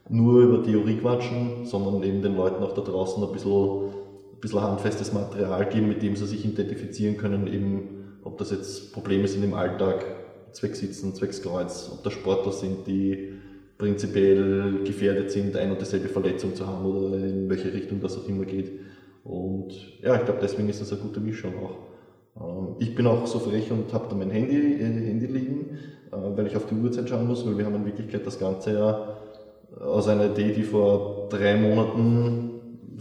nur 0.10 0.42
über 0.42 0.64
Theorie 0.64 0.98
quatschen, 0.98 1.66
sondern 1.66 2.04
eben 2.04 2.22
den 2.22 2.36
Leuten 2.36 2.64
auch 2.64 2.74
da 2.74 2.82
draußen 2.82 3.24
ein 3.24 3.32
bisschen, 3.32 3.86
ein 4.34 4.40
bisschen 4.42 4.62
handfestes 4.62 5.14
Material 5.14 5.68
geben, 5.70 5.88
mit 5.88 6.02
dem 6.02 6.16
sie 6.16 6.28
sich 6.28 6.46
identifizieren 6.46 7.18
können, 7.18 7.48
eben 7.48 8.20
ob 8.24 8.38
das 8.38 8.52
jetzt 8.52 8.94
Probleme 8.94 9.28
sind 9.28 9.44
im 9.44 9.54
Alltag, 9.54 10.06
zwecks 10.54 10.80
Sitzen, 10.80 11.16
zwecks 11.16 11.42
Kreuz, 11.42 11.90
ob 11.94 12.04
das 12.04 12.14
Sportler 12.14 12.52
sind, 12.52 12.88
die 12.88 13.34
prinzipiell 13.78 14.84
gefährdet 14.84 15.32
sind, 15.32 15.56
ein 15.58 15.72
und 15.72 15.82
dieselbe 15.82 16.08
Verletzung 16.08 16.56
zu 16.56 16.68
haben 16.68 16.86
oder 16.86 17.18
in 17.18 17.50
welche 17.50 17.74
Richtung 17.74 18.00
das 18.00 18.18
auch 18.18 18.28
immer 18.28 18.46
geht. 18.46 18.72
Und 19.24 19.74
ja, 20.02 20.16
ich 20.16 20.26
glaube, 20.26 20.40
deswegen 20.42 20.70
ist 20.70 20.82
das 20.82 20.92
eine 20.92 21.02
gute 21.02 21.20
Mischung 21.20 21.54
auch. 21.64 21.92
Ähm, 22.40 22.76
ich 22.80 22.96
bin 22.96 23.08
auch 23.08 23.26
so 23.28 23.40
frech 23.40 23.72
und 23.72 23.92
habe 23.94 24.08
da 24.10 24.16
mein 24.16 24.30
Handy, 24.30 24.76
äh, 24.76 24.84
Handy 24.84 25.26
liegen, 25.26 25.78
äh, 26.12 26.16
weil 26.36 26.48
ich 26.48 26.56
auf 26.56 26.68
die 26.68 26.76
Uhrzeit 26.76 27.10
schauen 27.10 27.28
muss, 27.28 27.46
weil 27.46 27.58
wir 27.58 27.66
haben 27.66 27.76
in 27.76 27.86
Wirklichkeit 27.86 28.26
das 28.26 28.40
Ganze 28.40 28.74
ja 28.74 29.18
aus 29.80 30.08
einer 30.08 30.32
Idee, 30.32 30.54
die 30.54 30.64
vor 30.64 31.28
drei 31.30 31.58
Monaten 31.58 32.52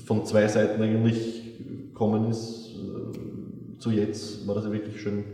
von 0.05 0.25
zwei 0.25 0.47
Seiten 0.49 0.81
eigentlich 0.81 1.59
gekommen 1.89 2.31
ist, 2.31 2.75
äh, 2.77 3.79
zu 3.79 3.91
jetzt 3.91 4.47
war 4.47 4.55
das 4.55 4.65
ja 4.65 4.73
wirklich 4.73 5.01
schön 5.01 5.25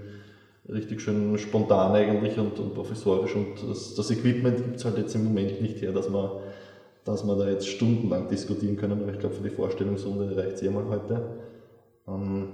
richtig 0.69 1.01
schön 1.01 1.37
spontan 1.39 1.93
eigentlich 1.93 2.39
und, 2.39 2.59
und 2.59 2.75
professorisch 2.75 3.35
und 3.35 3.69
das, 3.69 3.95
das 3.95 4.11
Equipment 4.11 4.57
gibt 4.57 4.77
es 4.77 4.85
halt 4.85 4.99
jetzt 4.99 5.15
im 5.15 5.25
Moment 5.25 5.61
nicht 5.61 5.81
her, 5.81 5.93
dass 5.93 6.09
man, 6.09 6.31
dass 7.05 7.25
man 7.25 7.39
da 7.39 7.49
jetzt 7.49 7.69
stundenlang 7.69 8.29
diskutieren 8.29 8.77
können, 8.77 9.01
aber 9.03 9.13
ich 9.13 9.19
glaube 9.19 9.35
für 9.35 9.43
die 9.43 9.55
Vorstellungsrunde 9.55 10.37
reicht 10.37 10.57
es 10.57 10.63
eh 10.63 10.71
mal 10.71 10.85
heute. 10.89 11.23
Ähm, 12.09 12.49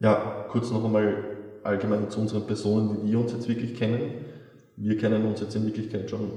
ja, 0.00 0.46
kurz 0.50 0.70
noch 0.70 0.84
einmal 0.84 1.24
allgemein 1.62 2.10
zu 2.10 2.20
unseren 2.20 2.46
Personen, 2.46 2.98
wie 3.04 3.12
wir 3.12 3.20
uns 3.20 3.32
jetzt 3.32 3.48
wirklich 3.48 3.74
kennen. 3.74 4.26
Wir 4.76 4.96
kennen 4.96 5.24
uns 5.26 5.40
jetzt 5.40 5.54
in 5.54 5.64
Wirklichkeit 5.64 6.10
schon 6.10 6.30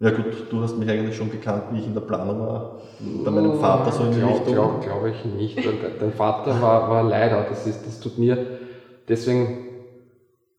ja 0.00 0.10
gut, 0.10 0.26
du 0.48 0.62
hast 0.62 0.78
mich 0.78 0.88
eigentlich 0.88 1.16
schon 1.16 1.28
gekannt, 1.28 1.64
wie 1.72 1.80
ich 1.80 1.86
in 1.86 1.92
der 1.92 2.02
Planung 2.02 2.38
war. 2.38 2.78
Bei 3.24 3.32
meinem 3.32 3.58
Vater 3.58 3.90
so 3.90 4.04
in 4.04 4.12
die 4.12 4.20
glaub, 4.20 4.30
Richtung. 4.30 4.54
Glaube 4.54 4.78
glaub 4.80 5.06
ich 5.06 5.24
nicht. 5.24 5.58
Dein 6.00 6.12
Vater 6.12 6.62
war, 6.62 6.88
war 6.88 7.02
leider, 7.02 7.44
das, 7.48 7.66
ist, 7.66 7.84
das 7.84 7.98
tut 7.98 8.16
mir 8.16 8.38
Deswegen 9.08 9.68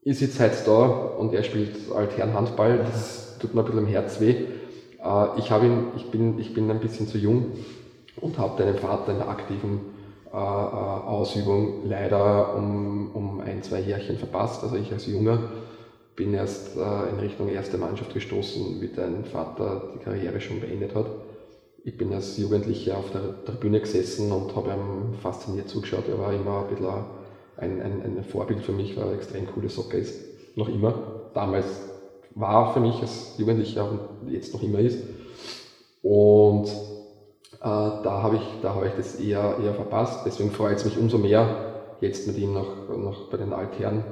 ist 0.03 0.21
jetzt 0.21 0.39
heute 0.39 0.57
da 0.65 0.85
und 1.17 1.33
er 1.33 1.43
spielt 1.43 1.91
Altherren-Handball. 1.91 2.79
Das 2.79 3.37
tut 3.39 3.53
mir 3.53 3.61
ein 3.61 3.65
bisschen 3.65 3.79
im 3.79 3.87
Herz 3.87 4.19
weh. 4.19 4.35
Äh, 5.03 5.39
ich, 5.39 5.51
ihn, 5.51 5.87
ich, 5.95 6.11
bin, 6.11 6.39
ich 6.39 6.53
bin 6.53 6.69
ein 6.69 6.79
bisschen 6.79 7.07
zu 7.07 7.17
jung 7.17 7.51
und 8.19 8.37
habe 8.37 8.61
deinen 8.61 8.77
Vater 8.77 9.11
in 9.11 9.19
der 9.19 9.29
aktiven 9.29 9.81
äh, 10.31 10.35
äh, 10.35 10.39
Ausübung 10.39 11.87
leider 11.87 12.55
um, 12.55 13.11
um 13.13 13.39
ein, 13.41 13.63
zwei 13.63 13.79
Jährchen 13.79 14.17
verpasst. 14.17 14.63
Also 14.63 14.75
ich 14.75 14.91
als 14.91 15.05
Junger 15.07 15.39
bin 16.15 16.33
erst 16.33 16.75
in 16.75 17.19
Richtung 17.21 17.47
erste 17.47 17.77
Mannschaft 17.77 18.13
gestoßen, 18.13 18.81
wie 18.81 18.89
dein 18.89 19.23
Vater 19.23 19.93
die 19.95 20.03
Karriere 20.03 20.41
schon 20.41 20.59
beendet 20.59 20.93
hat. 20.93 21.05
Ich 21.85 21.97
bin 21.97 22.13
als 22.13 22.37
Jugendlicher 22.37 22.97
auf 22.97 23.09
der 23.11 23.45
Tribüne 23.45 23.79
gesessen 23.79 24.29
und 24.33 24.53
habe 24.53 24.71
ihm 24.71 25.13
fasziniert 25.21 25.69
zugeschaut. 25.69 26.09
Er 26.09 26.19
war 26.19 26.33
immer 26.33 26.65
ein 26.65 26.75
bisschen 26.75 27.05
ein, 27.59 27.81
ein, 27.81 28.01
ein 28.01 28.23
Vorbild 28.23 28.61
für 28.61 28.71
mich, 28.71 28.97
weil 28.97 29.07
er 29.07 29.13
extrem 29.13 29.47
coole 29.47 29.69
Soccer 29.69 29.97
ist. 29.97 30.19
Noch 30.55 30.69
immer. 30.69 30.93
Damals 31.33 31.89
war 32.35 32.73
für 32.73 32.79
mich 32.79 33.01
als 33.01 33.35
Jugendlicher 33.37 33.89
und 33.89 34.29
jetzt 34.29 34.53
noch 34.53 34.63
immer 34.63 34.79
ist. 34.79 35.03
Und 36.01 36.67
äh, 36.67 37.59
da 37.61 38.21
habe 38.23 38.37
ich, 38.37 38.63
hab 38.63 38.85
ich 38.85 38.93
das 38.93 39.15
eher, 39.15 39.57
eher 39.61 39.73
verpasst. 39.73 40.25
Deswegen 40.25 40.51
freut 40.51 40.77
es 40.77 40.85
mich 40.85 40.97
umso 40.97 41.17
mehr, 41.17 41.47
jetzt 41.99 42.27
mit 42.27 42.37
ihm 42.37 42.53
noch, 42.53 42.87
noch 42.89 43.29
bei 43.29 43.37
den 43.37 43.53
Altherren 43.53 44.03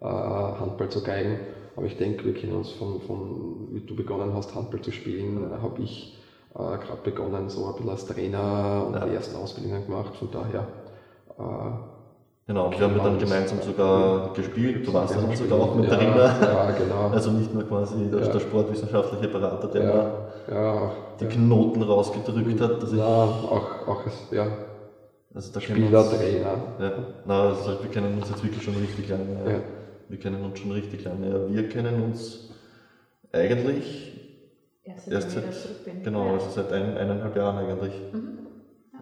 äh, 0.00 0.04
Handball 0.04 0.88
zu 0.90 1.02
geigen. 1.02 1.38
Aber 1.74 1.86
ich 1.86 1.96
denke, 1.96 2.24
wir 2.26 2.34
kennen 2.34 2.54
uns 2.54 2.70
von, 2.70 3.00
von, 3.00 3.68
wie 3.70 3.80
du 3.80 3.96
begonnen 3.96 4.34
hast, 4.34 4.54
Handball 4.54 4.82
zu 4.82 4.92
spielen, 4.92 5.50
habe 5.62 5.82
ich 5.82 6.18
äh, 6.54 6.58
gerade 6.58 7.00
begonnen, 7.02 7.48
so 7.48 7.66
ein 7.66 7.72
bisschen 7.74 7.90
als 7.90 8.06
Trainer 8.06 8.84
und 8.86 8.94
ja. 8.94 9.06
die 9.06 9.14
ersten 9.14 9.36
Ausbildungen 9.36 9.86
gemacht. 9.86 10.14
Von 10.16 10.30
daher 10.30 10.66
äh, 11.38 11.91
Genau, 12.46 12.72
wir 12.72 12.80
haben 12.80 12.98
dann 12.98 13.18
gemeinsam 13.18 13.60
sogar 13.62 14.32
gespielt, 14.34 14.84
du 14.86 14.92
warst 14.92 15.14
dann 15.14 15.34
sogar 15.36 15.60
auch 15.60 15.74
mit 15.76 15.84
ja, 15.84 15.90
darin. 15.96 16.08
Ja, 16.16 16.70
genau. 16.72 17.08
Also 17.12 17.30
nicht 17.30 17.54
nur 17.54 17.62
quasi 17.62 18.10
der, 18.10 18.20
ja. 18.20 18.28
der 18.28 18.40
sportwissenschaftliche 18.40 19.28
Berater, 19.28 19.68
der 19.68 19.82
ja, 19.84 20.28
ja, 20.50 20.92
die 21.20 21.26
Knoten 21.26 21.82
rausgedrückt 21.82 22.60
hat. 22.60 22.82
Dass 22.82 22.92
ja, 22.92 23.04
auch, 23.04 23.86
auch 23.86 24.02
ja. 24.32 24.48
Also 25.34 25.60
Spieler, 25.60 26.04
Trainer. 26.10 26.54
Ja, 26.80 26.92
na, 27.24 27.48
also 27.48 27.80
wir 27.80 27.90
kennen 27.90 28.18
uns 28.18 28.28
jetzt 28.28 28.42
wirklich 28.42 28.62
schon 28.62 28.74
richtig 28.74 29.08
lange. 29.08 29.38
Ja. 29.46 29.60
Wir 30.08 30.18
kennen 30.18 30.44
uns 30.44 30.58
schon 30.58 30.72
richtig 30.72 31.04
lange. 31.04 31.28
Ja. 31.28 31.54
Wir 31.54 31.68
kennen 31.68 32.02
uns 32.02 32.50
eigentlich 33.32 34.20
erst, 34.82 35.08
erst 35.08 35.30
seit, 35.30 36.04
genau, 36.04 36.34
also 36.34 36.50
seit 36.50 36.72
ein, 36.72 36.96
eineinhalb 36.98 37.36
Jahren 37.36 37.58
eigentlich. 37.58 37.94
Mhm. 38.12 38.38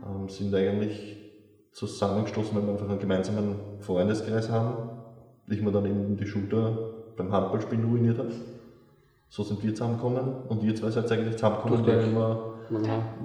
Ähm, 0.07 0.29
sind 0.29 0.55
eigentlich 0.55 1.20
zusammengestoßen, 1.73 2.57
weil 2.57 2.65
wir 2.65 2.73
einfach 2.73 2.89
einen 2.89 2.99
gemeinsamen 2.99 3.55
Freundeskreis 3.81 4.51
haben. 4.51 4.75
Ich 5.49 5.61
mir 5.63 5.73
dann 5.73 5.87
eben 5.87 6.17
die 6.17 6.27
Schulter 6.27 6.77
beim 7.17 7.33
Handballspielen 7.33 7.85
ruiniert 7.85 8.19
habe. 8.19 8.31
So 9.29 9.43
sind 9.45 9.63
wir 9.63 9.75
zusammengekommen 9.75 10.25
und 10.49 10.63
ihr 10.65 10.75
zwei 10.75 10.91
seid 10.91 11.11
eigentlich 11.13 11.37
zusammengekommen, 11.37 11.87
weil, 11.87 12.15
wir, 12.15 12.55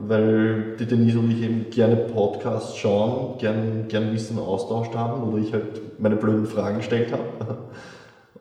weil 0.08 0.76
die 0.78 0.86
Denise 0.86 1.18
und 1.20 1.32
ich 1.32 1.42
eben 1.42 1.70
gerne 1.72 1.96
Podcasts 1.96 2.76
schauen, 2.78 3.38
gern, 3.40 3.88
gern 3.88 4.12
Wissen 4.14 4.38
austauscht 4.38 4.94
haben 4.96 5.24
oder 5.24 5.38
ich 5.40 5.52
halt 5.52 6.00
meine 6.00 6.16
blöden 6.16 6.46
Fragen 6.46 6.78
gestellt 6.78 7.12
habe. 7.12 7.58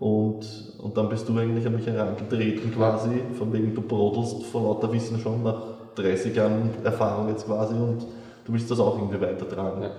Und, 0.01 0.45
und 0.83 0.97
dann 0.97 1.09
bist 1.09 1.29
du 1.29 1.39
eigentlich 1.39 1.65
an 1.67 1.77
mich 1.77 1.87
herangetreten 1.87 2.75
quasi, 2.75 3.23
von 3.39 3.53
wegen 3.53 3.75
du 3.75 3.81
brodelst 3.81 4.43
vor 4.47 4.63
lauter 4.63 4.93
Wissen 4.93 5.19
schon 5.21 5.45
nach 5.45 5.63
30 5.95 6.35
Jahren 6.35 6.71
Erfahrung 6.83 7.29
jetzt 7.29 7.47
quasi 7.47 7.75
und 7.75 8.05
du 8.45 8.53
willst 8.53 8.71
das 8.71 8.81
auch 8.81 8.97
irgendwie 8.99 9.21
weitertragen. 9.21 9.83
Ja. 9.83 9.91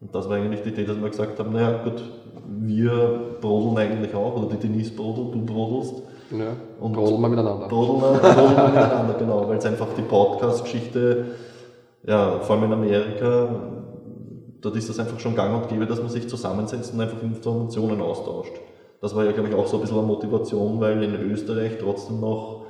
Und 0.00 0.14
das 0.14 0.28
war 0.28 0.36
eigentlich 0.36 0.62
die 0.62 0.70
Idee, 0.70 0.84
dass 0.84 1.00
wir 1.00 1.08
gesagt 1.08 1.38
haben, 1.38 1.52
naja 1.52 1.82
gut, 1.82 2.02
wir 2.46 3.36
brodeln 3.40 3.78
eigentlich 3.78 4.14
auch, 4.14 4.36
oder 4.36 4.54
die 4.54 4.56
Denise 4.56 4.92
brodelt, 4.92 5.34
du 5.34 5.44
brodelst. 5.44 6.02
Ja, 6.30 6.56
und 6.80 6.92
brodeln 6.92 7.20
wir 7.20 7.28
miteinander. 7.28 7.68
Brodeln 7.68 8.00
wir, 8.00 8.18
brodeln 8.18 8.56
wir 8.56 8.68
miteinander, 8.68 9.14
genau, 9.18 9.48
weil 9.48 9.58
es 9.58 9.66
einfach 9.66 9.88
die 9.96 10.02
Podcast-Geschichte, 10.02 11.26
ja, 12.06 12.40
vor 12.40 12.56
allem 12.56 12.64
in 12.64 12.72
Amerika, 12.72 13.48
dort 14.60 14.76
ist 14.76 14.88
das 14.88 14.98
einfach 14.98 15.18
schon 15.20 15.34
gang 15.34 15.62
und 15.62 15.68
gäbe, 15.68 15.86
dass 15.86 16.00
man 16.00 16.08
sich 16.08 16.28
zusammensetzt 16.28 16.94
und 16.94 17.00
einfach 17.00 17.22
Informationen 17.22 18.00
austauscht. 18.00 18.52
Das 19.00 19.14
war 19.14 19.24
ja, 19.24 19.32
glaube 19.32 19.50
ich, 19.50 19.54
auch 19.54 19.66
so 19.66 19.76
ein 19.76 19.82
bisschen 19.82 19.98
eine 19.98 20.06
Motivation, 20.06 20.80
weil 20.80 21.02
in 21.02 21.14
Österreich 21.30 21.78
trotzdem 21.78 22.20
noch 22.20 22.64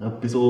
ein 0.00 0.20
bisschen 0.20 0.40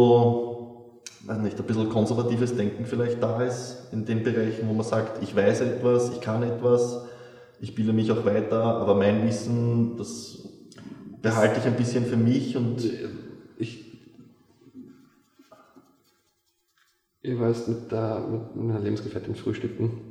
weiß 1.26 1.38
nicht, 1.38 1.58
ein 1.58 1.66
bisschen 1.66 1.88
konservatives 1.88 2.56
Denken 2.56 2.86
vielleicht 2.86 3.22
da 3.22 3.42
ist 3.42 3.88
in 3.92 4.04
den 4.04 4.22
Bereichen, 4.22 4.68
wo 4.68 4.72
man 4.72 4.84
sagt, 4.84 5.22
ich 5.22 5.34
weiß 5.34 5.60
etwas, 5.62 6.12
ich 6.12 6.20
kann 6.20 6.42
etwas, 6.42 7.06
ich 7.60 7.74
bilde 7.74 7.92
mich 7.92 8.10
auch 8.12 8.24
weiter, 8.24 8.62
aber 8.62 8.94
mein 8.94 9.26
Wissen, 9.26 9.96
das 9.96 10.48
behalte 11.22 11.60
ich 11.60 11.66
ein 11.66 11.76
bisschen 11.76 12.04
für 12.04 12.16
mich 12.16 12.56
und 12.56 12.84
ich. 13.58 13.92
Ich 17.22 17.40
war 17.40 17.48
jetzt 17.48 17.68
mit, 17.68 17.90
der, 17.90 18.20
mit 18.20 18.54
meiner 18.54 18.80
Lebensgefährtin 18.80 19.34
frühstücken 19.34 20.02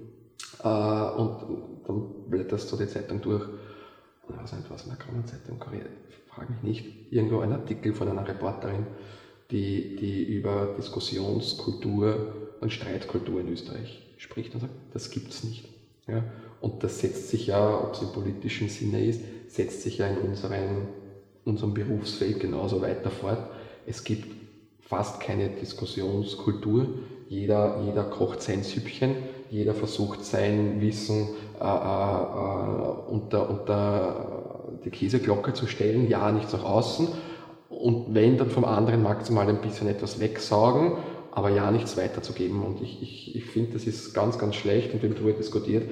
äh, 0.64 0.68
und 0.68 1.86
dann 1.86 2.28
blätterst 2.28 2.72
du 2.72 2.76
die 2.76 2.88
Zeitung 2.88 3.22
durch. 3.22 3.44
Und 4.28 4.36
da 4.36 4.44
ist 4.44 4.56
was 4.70 4.84
in 4.84 4.90
der 4.90 4.98
Kronenzeitung, 4.98 5.60
frage 6.28 6.54
mich 6.54 6.64
nicht, 6.64 7.12
irgendwo 7.12 7.42
ein 7.42 7.54
Artikel 7.54 7.94
von 7.94 8.10
einer 8.10 8.28
Reporterin, 8.28 8.88
die, 9.52 9.96
die 9.96 10.24
über 10.24 10.74
Diskussionskultur 10.78 12.34
und 12.62 12.72
Streitkultur 12.72 13.42
in 13.42 13.50
Österreich 13.50 14.02
spricht 14.18 14.54
und 14.56 14.62
sagt, 14.62 14.74
das 14.94 15.10
gibt 15.12 15.32
es 15.32 15.44
nicht. 15.44 15.66
Ja? 16.08 16.24
Und 16.62 16.84
das 16.84 17.00
setzt 17.00 17.30
sich 17.30 17.48
ja, 17.48 17.78
ob 17.78 17.94
es 17.94 18.02
im 18.02 18.12
politischen 18.14 18.70
Sinne 18.70 19.04
ist, 19.04 19.22
setzt 19.48 19.82
sich 19.82 19.98
ja 19.98 20.08
in 20.08 20.18
unseren, 20.18 20.88
unserem 21.46 21.74
Berufsfeld 21.74 22.40
genauso 22.40 22.82
weiter 22.82 23.12
fort. 23.12 23.50
Es 23.86 24.04
gibt 24.04 24.28
fast 24.80 25.20
keine 25.20 25.50
Diskussionskultur. 25.50 26.88
Jeder, 27.28 27.82
jeder 27.86 28.04
kocht 28.04 28.42
sein 28.42 28.64
Süppchen, 28.64 29.16
jeder 29.50 29.74
versucht 29.74 30.24
sein 30.24 30.82
Wissen 30.82 31.30
äh, 31.60 31.64
äh, 31.64 31.68
äh 31.68 33.12
unter, 33.12 33.50
unter 33.50 34.80
die 34.86 34.90
Käseglocke 34.90 35.54
zu 35.54 35.68
stellen, 35.68 36.10
ja, 36.10 36.32
nichts 36.32 36.54
nach 36.54 36.64
außen. 36.64 37.08
Und 37.84 38.16
wenn, 38.16 38.38
dann 38.38 38.50
vom 38.50 38.64
anderen 38.64 39.04
maximal 39.04 39.50
ein 39.50 39.60
bisschen 39.60 39.90
etwas 39.90 40.22
wegsaugen, 40.22 40.94
aber 41.32 41.50
ja, 41.50 41.70
nichts 41.70 41.98
weiterzugeben. 41.98 42.64
Und 42.64 42.82
ich, 42.82 43.02
ich, 43.02 43.36
ich 43.36 43.44
finde, 43.44 43.74
das 43.74 43.86
ist 43.86 44.14
ganz, 44.14 44.38
ganz 44.40 44.56
schlecht 44.56 44.94
und 44.94 45.04
haben 45.04 45.14
darüber 45.14 45.34
diskutiert. 45.34 45.92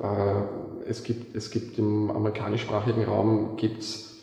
Äh, 0.00 0.42
es, 0.86 1.04
gibt, 1.04 1.36
es 1.36 1.52
gibt 1.52 1.78
im 1.78 2.10
amerikanischsprachigen 2.10 3.04
Raum 3.04 3.56
gibt's, 3.56 4.16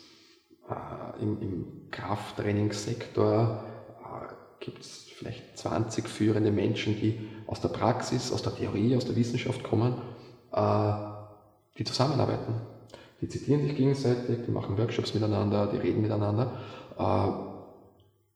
äh, 0.68 1.22
im, 1.22 1.40
im 1.40 1.66
Krafttrainingssektor 1.90 3.64
äh, 4.04 4.62
gibt 4.62 4.80
es 4.80 5.06
vielleicht 5.16 5.56
20 5.56 6.06
führende 6.10 6.50
Menschen, 6.50 6.94
die 6.94 7.26
aus 7.46 7.62
der 7.62 7.70
Praxis, 7.70 8.32
aus 8.32 8.42
der 8.42 8.54
Theorie, 8.54 8.94
aus 8.94 9.06
der 9.06 9.16
Wissenschaft 9.16 9.62
kommen, 9.62 9.94
äh, 10.52 10.92
die 11.78 11.84
zusammenarbeiten. 11.84 12.67
Die 13.20 13.28
zitieren 13.28 13.62
sich 13.62 13.74
gegenseitig, 13.74 14.44
die 14.46 14.50
machen 14.52 14.78
Workshops 14.78 15.12
miteinander, 15.14 15.66
die 15.66 15.76
reden 15.76 16.02
miteinander. 16.02 16.52
Äh, 16.96 17.32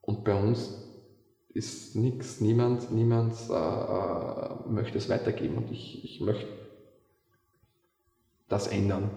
und 0.01 0.25
bei 0.25 0.35
uns 0.35 0.75
ist 1.51 1.95
nichts, 1.95 2.41
niemand, 2.41 2.91
niemand 2.91 3.35
äh, 3.49 3.53
äh, 3.53 4.69
möchte 4.69 4.99
es 4.99 5.09
weitergeben 5.09 5.59
und 5.59 5.71
ich, 5.71 6.05
ich 6.05 6.21
möchte 6.21 6.49
das 8.49 8.67
ändern. 8.67 9.11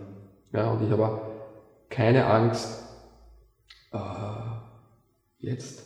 Ja, 0.54 0.72
und 0.72 0.84
ich 0.84 0.92
habe 0.92 1.22
keine 1.90 2.26
Angst, 2.26 2.82
jetzt 5.40 5.84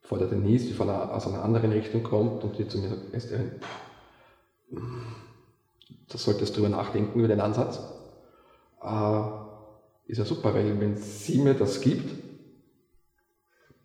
vor 0.00 0.18
der 0.18 0.28
Denise, 0.28 0.66
die 0.66 0.74
von 0.74 0.90
einer, 0.90 1.14
aus 1.14 1.26
einer 1.26 1.42
anderen 1.42 1.72
Richtung 1.72 2.02
kommt 2.02 2.44
und 2.44 2.58
die 2.58 2.68
zu 2.68 2.78
mir 2.78 2.90
sagt, 2.90 3.14
Esther, 3.14 3.40
da 4.70 6.18
solltest 6.18 6.52
du 6.52 6.60
drüber 6.60 6.76
nachdenken 6.76 7.18
über 7.18 7.28
den 7.28 7.40
Ansatz. 7.40 8.01
Äh, 8.82 10.10
ist 10.10 10.18
ja 10.18 10.24
super, 10.24 10.52
weil 10.54 10.78
wenn 10.80 10.96
sie 10.96 11.38
mir 11.38 11.54
das 11.54 11.80
gibt, 11.80 12.22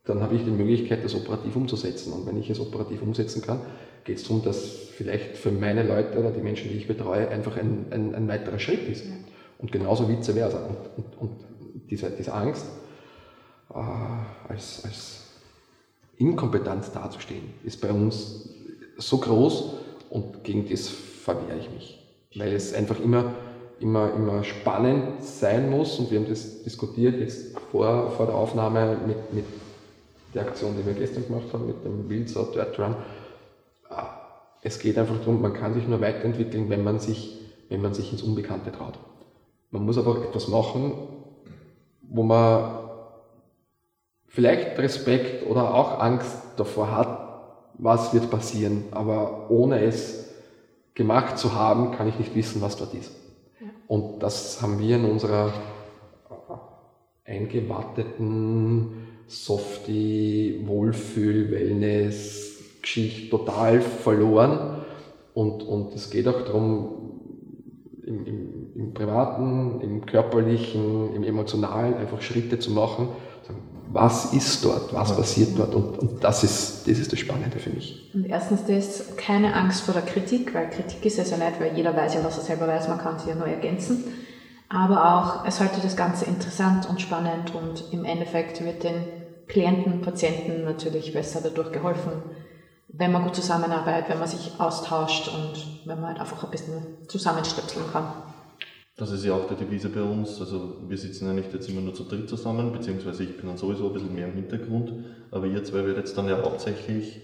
dann 0.06 0.22
habe 0.22 0.36
ich 0.36 0.44
die 0.44 0.52
Möglichkeit, 0.52 1.04
das 1.04 1.16
operativ 1.16 1.56
umzusetzen. 1.56 2.14
Und 2.14 2.26
wenn 2.26 2.38
ich 2.38 2.50
es 2.50 2.60
operativ 2.60 3.02
umsetzen 3.02 3.42
kann, 3.42 3.62
geht 4.04 4.18
es 4.18 4.24
darum, 4.24 4.44
dass 4.44 4.66
vielleicht 4.98 5.38
für 5.38 5.52
meine 5.52 5.84
Leute 5.84 6.18
oder 6.18 6.32
die 6.32 6.42
Menschen, 6.42 6.70
die 6.70 6.78
ich 6.78 6.88
betreue, 6.88 7.30
einfach 7.30 7.58
ein, 7.58 7.88
ein, 7.92 8.16
ein 8.16 8.28
weiterer 8.28 8.60
Schritt 8.60 8.88
ist. 8.88 9.06
Und 9.58 9.72
genauso 9.72 10.08
vice 10.08 10.32
versa. 10.32 10.60
Und, 10.60 10.78
und, 10.98 11.18
und 11.20 11.32
diese, 11.90 12.10
diese 12.10 12.34
Angst, 12.34 12.66
äh, 13.70 13.78
als, 14.48 14.84
als 14.86 15.28
Inkompetenz 16.18 16.92
dazustehen, 16.92 17.54
ist 17.64 17.82
bei 17.82 17.92
uns 17.92 18.50
so 18.98 19.18
groß 19.18 19.74
und 20.10 20.44
gegen 20.44 20.68
das 20.70 20.88
verwehre 20.88 21.60
ich 21.60 21.70
mich. 21.72 22.04
Weil 22.36 22.54
es 22.54 22.74
einfach 22.74 23.00
immer, 23.00 23.36
immer, 23.80 24.14
immer 24.14 24.44
spannend 24.44 25.24
sein 25.24 25.70
muss 25.70 26.00
und 26.00 26.12
wir 26.12 26.20
haben 26.20 26.30
das 26.30 26.64
diskutiert 26.64 27.20
jetzt 27.20 27.58
vor, 27.72 28.12
vor 28.12 28.26
der 28.26 28.36
Aufnahme 28.36 28.98
mit, 29.06 29.34
mit 29.34 29.46
die 30.34 30.40
Aktion, 30.40 30.76
die 30.78 30.86
wir 30.86 30.94
gestern 30.94 31.26
gemacht 31.26 31.54
haben 31.54 31.68
mit 31.68 31.84
dem 31.84 32.10
Wildsau 32.10 32.46
Dirt 32.46 32.78
Run. 32.80 32.96
Ah, 33.90 34.10
es 34.62 34.80
geht 34.80 34.98
einfach 34.98 35.18
darum, 35.20 35.42
man 35.42 35.54
kann 35.54 35.74
sich 35.74 35.88
nur 35.88 36.02
weiterentwickeln, 36.02 36.70
wenn 36.70 36.84
man 36.84 37.00
sich, 37.00 37.40
wenn 37.70 37.82
man 37.82 37.94
sich 37.94 38.12
ins 38.12 38.24
Unbekannte 38.24 38.72
traut. 38.72 39.00
Man 39.72 39.86
muss 39.86 39.98
aber 39.98 40.24
etwas 40.24 40.48
machen, 40.48 40.94
wo 42.02 42.24
man 42.24 42.80
vielleicht 44.28 44.78
Respekt 44.78 45.48
oder 45.48 45.74
auch 45.74 46.00
Angst 46.00 46.38
davor 46.58 46.96
hat, 46.96 47.28
was 47.74 48.14
wird 48.14 48.30
passieren, 48.30 48.86
aber 48.92 49.50
ohne 49.50 49.82
es 49.82 50.30
gemacht 50.94 51.38
zu 51.38 51.54
haben, 51.54 51.92
kann 51.92 52.08
ich 52.08 52.18
nicht 52.18 52.36
wissen, 52.36 52.62
was 52.62 52.76
dort 52.76 52.94
ist. 52.94 53.12
Und 53.88 54.22
das 54.22 54.62
haben 54.62 54.80
wir 54.80 54.98
in 54.98 55.06
unserer 55.06 55.54
eingewatteten 57.26 59.08
Softie, 59.28 60.62
Wohlfühl, 60.66 61.52
Wellness, 61.52 62.62
Geschichte 62.82 63.30
total 63.30 63.82
verloren. 63.82 64.82
Und, 65.34 65.64
und 65.64 65.94
es 65.94 66.10
geht 66.10 66.28
auch 66.28 66.44
darum, 66.46 66.98
im, 68.06 68.26
im, 68.26 68.72
im 68.76 68.94
Privaten, 68.94 69.82
im 69.82 70.06
körperlichen, 70.06 71.14
im 71.14 71.24
emotionalen 71.24 71.96
einfach 71.96 72.22
Schritte 72.22 72.60
zu 72.60 72.72
machen. 72.72 73.10
Was 73.92 74.34
ist 74.34 74.64
dort? 74.66 74.94
Was 74.94 75.16
passiert 75.16 75.58
dort? 75.58 75.74
Und, 75.74 76.00
und 76.00 76.24
das, 76.24 76.44
ist, 76.44 76.88
das 76.88 77.00
ist 77.00 77.12
das 77.12 77.20
Spannende 77.20 77.60
für 77.60 77.70
mich. 77.70 78.12
Und 78.14 78.26
erstens 78.26 78.66
das, 78.66 79.16
keine 79.18 79.54
Angst 79.54 79.82
vor 79.82 79.94
der 79.94 80.04
Kritik, 80.04 80.54
weil 80.54 80.70
Kritik 80.70 81.06
ist 81.06 81.20
es 81.20 81.32
ja 81.32 81.38
nicht, 81.38 81.60
weil 81.60 81.76
jeder 81.76 81.96
weiß 81.96 82.16
ja, 82.16 82.24
was 82.24 82.38
er 82.38 82.44
selber 82.44 82.68
weiß, 82.68 82.88
man 82.90 82.98
kann 82.98 83.18
sie 83.20 83.30
ja 83.30 83.36
nur 83.36 83.48
ergänzen. 83.48 84.04
Aber 84.70 85.16
auch, 85.16 85.46
es 85.46 85.60
halte 85.60 85.80
das 85.82 85.96
Ganze 85.96 86.26
interessant 86.26 86.90
und 86.90 87.00
spannend 87.00 87.56
und 87.56 87.86
im 87.94 88.04
Endeffekt 88.04 88.64
wird 88.64 88.84
den 88.84 89.06
Klienten, 89.48 90.02
Patienten 90.02 90.66
natürlich 90.66 91.14
besser 91.14 91.40
dadurch 91.42 91.72
geholfen, 91.72 92.12
wenn 92.90 93.12
man 93.12 93.24
gut 93.24 93.36
zusammenarbeitet, 93.36 94.10
wenn 94.10 94.20
man 94.20 94.28
sich 94.28 94.60
austauscht 94.60 95.30
und 95.30 95.86
wenn 95.86 96.02
man 96.02 96.10
halt 96.10 96.20
einfach 96.20 96.44
ein 96.44 96.52
bisschen 96.52 97.08
zusammenstöpseln 97.08 97.86
kann. 97.92 98.08
Das 98.98 99.12
ist 99.12 99.24
ja 99.24 99.34
auch 99.34 99.48
der 99.48 99.58
Devise 99.58 99.90
bei 99.90 100.02
uns. 100.02 100.42
Also 100.42 100.82
wir 100.88 100.98
sitzen 100.98 101.28
ja 101.28 101.34
nicht 101.34 101.54
jetzt 101.54 101.70
immer 101.70 101.82
nur 101.82 101.94
zu 101.94 102.04
dritt 102.04 102.28
zusammen, 102.28 102.74
beziehungsweise 102.74 103.24
ich 103.24 103.38
bin 103.38 103.48
dann 103.48 103.58
sowieso 103.58 103.88
ein 103.88 103.94
bisschen 103.94 104.14
mehr 104.16 104.28
im 104.28 104.34
Hintergrund, 104.34 104.92
aber 105.32 105.46
ihr 105.46 105.64
zwei 105.64 105.78
werdet 105.78 105.98
jetzt 105.98 106.18
dann 106.18 106.28
ja 106.28 106.42
hauptsächlich 106.42 107.22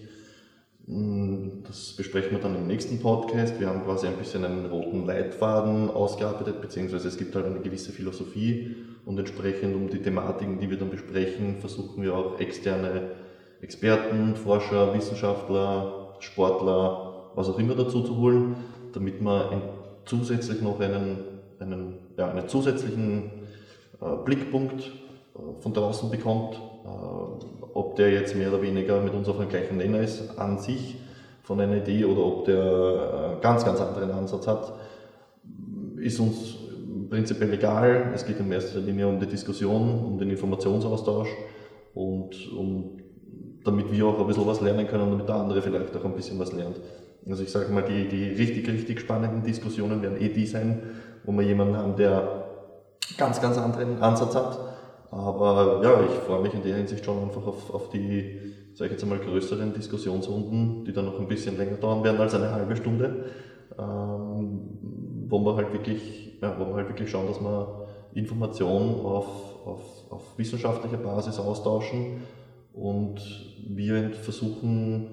hm, 0.86 1.62
das 1.66 1.94
besprechen 1.94 2.32
wir 2.32 2.38
dann 2.40 2.54
im 2.56 2.66
nächsten 2.66 3.00
Podcast. 3.00 3.58
Wir 3.58 3.68
haben 3.68 3.84
quasi 3.84 4.06
ein 4.06 4.18
bisschen 4.18 4.44
einen 4.44 4.66
roten 4.66 5.06
Leitfaden 5.06 5.90
ausgearbeitet, 5.90 6.60
beziehungsweise 6.60 7.08
es 7.08 7.16
gibt 7.16 7.34
halt 7.34 7.46
eine 7.46 7.60
gewisse 7.60 7.90
Philosophie 7.90 8.76
und 9.06 9.18
entsprechend 9.18 9.74
um 9.74 9.88
die 9.88 10.02
Thematiken, 10.02 10.60
die 10.60 10.68
wir 10.68 10.78
dann 10.78 10.90
besprechen, 10.90 11.58
versuchen 11.60 12.02
wir 12.02 12.14
auch 12.14 12.38
externe 12.38 13.12
Experten, 13.62 14.36
Forscher, 14.36 14.94
Wissenschaftler, 14.94 16.16
Sportler, 16.18 17.30
was 17.34 17.48
auch 17.48 17.58
immer 17.58 17.74
dazu 17.74 18.02
zu 18.02 18.18
holen, 18.18 18.56
damit 18.92 19.22
man 19.22 19.62
zusätzlich 20.04 20.60
noch 20.60 20.80
einen, 20.80 21.18
einen, 21.64 21.98
ja, 22.16 22.30
einen 22.30 22.48
zusätzlichen 22.48 23.30
äh, 24.00 24.16
Blickpunkt 24.24 24.82
äh, 24.82 25.60
von 25.60 25.72
draußen 25.72 26.10
bekommt, 26.10 26.54
äh, 26.54 26.88
ob 27.74 27.96
der 27.96 28.10
jetzt 28.12 28.36
mehr 28.36 28.48
oder 28.48 28.62
weniger 28.62 29.00
mit 29.00 29.14
uns 29.14 29.28
auf 29.28 29.38
einem 29.38 29.48
gleichen 29.48 29.76
Nenner 29.76 30.00
ist 30.00 30.38
an 30.38 30.58
sich 30.58 30.96
von 31.42 31.60
einer 31.60 31.76
Idee 31.76 32.04
oder 32.04 32.24
ob 32.24 32.44
der 32.46 32.62
einen 32.62 33.38
äh, 33.38 33.40
ganz, 33.42 33.64
ganz 33.64 33.80
anderen 33.80 34.10
Ansatz 34.10 34.46
hat, 34.46 34.72
ist 35.96 36.18
uns 36.20 36.56
prinzipiell 37.10 37.52
egal. 37.52 38.12
Es 38.14 38.26
geht 38.26 38.40
in 38.40 38.50
erster 38.50 38.80
Linie 38.80 39.08
um 39.08 39.20
die 39.20 39.26
Diskussion, 39.26 40.04
um 40.04 40.18
den 40.18 40.30
Informationsaustausch 40.30 41.28
und 41.94 42.52
um, 42.52 42.98
damit 43.64 43.92
wir 43.92 44.06
auch 44.06 44.20
ein 44.20 44.26
bisschen 44.26 44.46
was 44.46 44.60
lernen 44.60 44.86
können 44.86 45.04
und 45.04 45.10
damit 45.12 45.28
der 45.28 45.36
andere 45.36 45.62
vielleicht 45.62 45.96
auch 45.96 46.04
ein 46.04 46.14
bisschen 46.14 46.38
was 46.38 46.52
lernt. 46.52 46.76
Also 47.28 47.42
ich 47.42 47.50
sage 47.50 47.72
mal, 47.72 47.82
die, 47.82 48.08
die 48.08 48.28
richtig, 48.30 48.68
richtig 48.68 49.00
spannenden 49.00 49.42
Diskussionen 49.42 50.02
werden 50.02 50.20
eh 50.20 50.28
die 50.28 50.46
sein, 50.46 50.82
wo 51.24 51.32
wir 51.32 51.42
jemanden 51.42 51.76
haben, 51.76 51.96
der 51.96 52.44
ganz, 53.18 53.40
ganz 53.40 53.58
anderen 53.58 54.00
Ansatz 54.02 54.34
hat 54.34 54.58
aber 55.14 55.80
ja, 55.84 56.02
ich 56.02 56.10
freue 56.26 56.42
mich 56.42 56.54
in 56.54 56.62
der 56.64 56.74
Hinsicht 56.74 57.04
schon 57.04 57.22
einfach 57.22 57.46
auf, 57.46 57.72
auf 57.72 57.88
die, 57.90 58.52
sage 58.74 58.86
ich 58.86 58.92
jetzt 58.92 59.04
einmal, 59.04 59.20
größeren 59.20 59.72
Diskussionsrunden, 59.72 60.84
die 60.84 60.92
dann 60.92 61.04
noch 61.04 61.20
ein 61.20 61.28
bisschen 61.28 61.56
länger 61.56 61.76
dauern 61.76 62.02
werden 62.02 62.20
als 62.20 62.34
eine 62.34 62.50
halbe 62.50 62.74
Stunde, 62.74 63.26
ähm, 63.78 64.70
wo 65.28 65.38
wir 65.44 65.54
halt 65.54 65.72
wirklich, 65.72 66.36
ja, 66.42 66.58
wo 66.58 66.66
wir 66.66 66.74
halt 66.74 66.88
wirklich 66.88 67.08
schauen, 67.08 67.28
dass 67.28 67.40
wir 67.40 67.86
Informationen 68.14 69.06
auf, 69.06 69.26
auf, 69.64 69.82
auf 70.10 70.36
wissenschaftlicher 70.36 70.96
Basis 70.96 71.38
austauschen 71.38 72.22
und 72.72 73.20
wir 73.68 74.10
versuchen, 74.14 75.10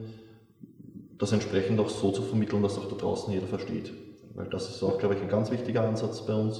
das 1.19 1.31
entsprechend 1.31 1.79
auch 1.79 1.89
so 1.89 2.11
zu 2.11 2.23
vermitteln, 2.23 2.63
dass 2.63 2.79
auch 2.79 2.89
da 2.89 2.95
draußen 2.95 3.31
jeder 3.31 3.45
versteht. 3.45 3.93
Weil 4.35 4.47
das 4.47 4.69
ist 4.69 4.83
auch, 4.83 4.97
glaube 4.97 5.15
ich, 5.15 5.21
ein 5.21 5.29
ganz 5.29 5.51
wichtiger 5.51 5.83
Ansatz 5.87 6.25
bei 6.25 6.33
uns. 6.33 6.59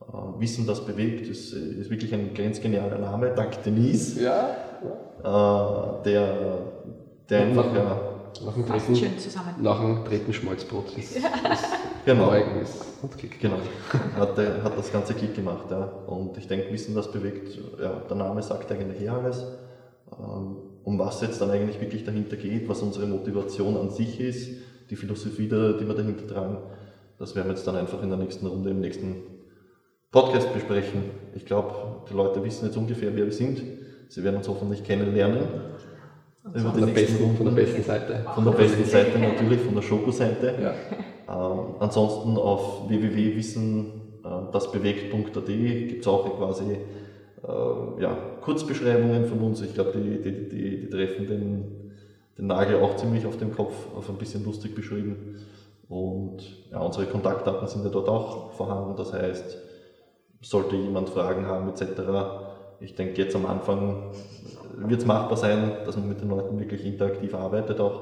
Äh, 0.00 0.40
Wissen, 0.40 0.66
das 0.66 0.84
bewegt, 0.84 1.26
ist, 1.28 1.52
ist 1.52 1.90
wirklich 1.90 2.12
ein 2.14 2.34
grenzgenialer 2.34 2.98
Name, 2.98 3.34
dank 3.34 3.62
Denise, 3.62 4.22
Ja, 4.22 4.56
äh, 5.22 6.02
der, 6.04 6.58
der 7.28 7.40
einfach, 7.42 7.74
ja, 7.74 8.00
nach 8.44 8.54
dem 8.54 8.66
dritten, 8.66 8.96
schön 8.96 9.18
zusammen. 9.18 9.54
nach 9.60 9.78
dem 9.80 10.04
dritten 10.04 10.32
Schmalzbrot 10.32 10.96
ist, 10.96 11.16
ist 11.16 11.24
genau. 12.04 12.32
Ist 12.62 12.84
und 13.02 13.16
Klick. 13.18 13.38
Genau, 13.40 13.56
hat, 14.18 14.38
der, 14.38 14.62
hat 14.62 14.76
das 14.78 14.90
ganze 14.92 15.14
Klick 15.14 15.34
gemacht. 15.34 15.70
Ja. 15.70 15.84
Und 16.06 16.36
ich 16.38 16.46
denke, 16.48 16.72
Wissen, 16.72 16.94
das 16.94 17.10
bewegt, 17.12 17.58
ja, 17.80 18.00
der 18.08 18.16
Name 18.16 18.42
sagt 18.42 18.70
eigentlich 18.72 19.02
eh 19.02 19.08
alles. 19.08 19.44
Ähm, 20.18 20.56
Um 20.84 20.98
was 20.98 21.20
jetzt 21.20 21.40
dann 21.40 21.50
eigentlich 21.50 21.80
wirklich 21.80 22.04
dahinter 22.04 22.36
geht, 22.36 22.68
was 22.68 22.82
unsere 22.82 23.06
Motivation 23.06 23.76
an 23.76 23.90
sich 23.90 24.18
ist, 24.20 24.48
die 24.90 24.96
Philosophie, 24.96 25.48
die 25.48 25.86
wir 25.86 25.94
dahinter 25.94 26.26
tragen, 26.26 26.58
das 27.22 27.34
werden 27.36 27.46
wir 27.46 27.54
jetzt 27.54 27.66
dann 27.68 27.76
einfach 27.76 28.02
in 28.02 28.08
der 28.08 28.18
nächsten 28.18 28.48
Runde, 28.48 28.70
im 28.70 28.80
nächsten 28.80 29.22
Podcast 30.10 30.52
besprechen. 30.52 31.04
Ich 31.36 31.46
glaube, 31.46 32.02
die 32.10 32.14
Leute 32.14 32.42
wissen 32.42 32.66
jetzt 32.66 32.76
ungefähr, 32.76 33.14
wer 33.14 33.26
wir 33.26 33.32
sind. 33.32 33.62
Sie 34.08 34.24
werden 34.24 34.38
uns 34.38 34.48
hoffentlich 34.48 34.82
kennenlernen. 34.82 35.44
Über 36.52 36.72
Von 36.72 36.80
der, 36.80 36.88
besten, 36.88 37.36
von 37.36 37.46
der 37.46 37.52
besten 37.52 37.84
Seite. 37.84 38.26
Von 38.34 38.44
der 38.44 38.50
besten 38.50 38.84
Seite 38.84 39.20
natürlich, 39.20 39.60
von 39.60 39.76
der 39.76 39.82
Schoko-Seite. 39.82 40.54
Ja. 40.60 40.74
Ähm, 41.28 41.76
ansonsten 41.78 42.36
auf 42.36 42.88
www.wissen-das-bewegt.at 42.88 45.46
gibt 45.46 46.00
es 46.00 46.08
auch 46.08 46.36
quasi 46.36 46.72
äh, 46.72 46.76
ja, 48.02 48.18
Kurzbeschreibungen 48.40 49.26
von 49.26 49.38
uns. 49.38 49.62
Ich 49.62 49.74
glaube, 49.74 49.92
die, 49.92 50.20
die, 50.20 50.48
die, 50.48 50.80
die 50.80 50.90
treffen 50.90 51.28
den, 51.28 51.92
den 52.36 52.48
Nagel 52.48 52.80
auch 52.80 52.96
ziemlich 52.96 53.26
auf 53.26 53.36
den 53.36 53.54
Kopf, 53.54 53.76
auf 53.96 54.10
ein 54.10 54.16
bisschen 54.16 54.44
lustig 54.44 54.74
beschrieben. 54.74 55.36
Und 55.92 56.58
ja, 56.70 56.78
unsere 56.80 57.06
Kontaktdaten 57.06 57.66
sind 57.66 57.84
ja 57.84 57.90
dort 57.90 58.08
auch 58.08 58.50
vorhanden. 58.52 58.96
Das 58.96 59.12
heißt, 59.12 59.58
sollte 60.40 60.74
jemand 60.76 61.10
Fragen 61.10 61.46
haben 61.46 61.68
etc., 61.68 62.40
ich 62.78 62.94
denke 62.96 63.20
jetzt 63.22 63.36
am 63.36 63.44
Anfang 63.46 64.10
wird 64.76 65.00
es 65.00 65.06
machbar 65.06 65.36
sein, 65.36 65.84
dass 65.84 65.94
man 65.96 66.08
mit 66.08 66.20
den 66.20 66.28
Leuten 66.30 66.58
wirklich 66.58 66.84
interaktiv 66.84 67.34
arbeitet 67.34 67.78
auch. 67.78 68.00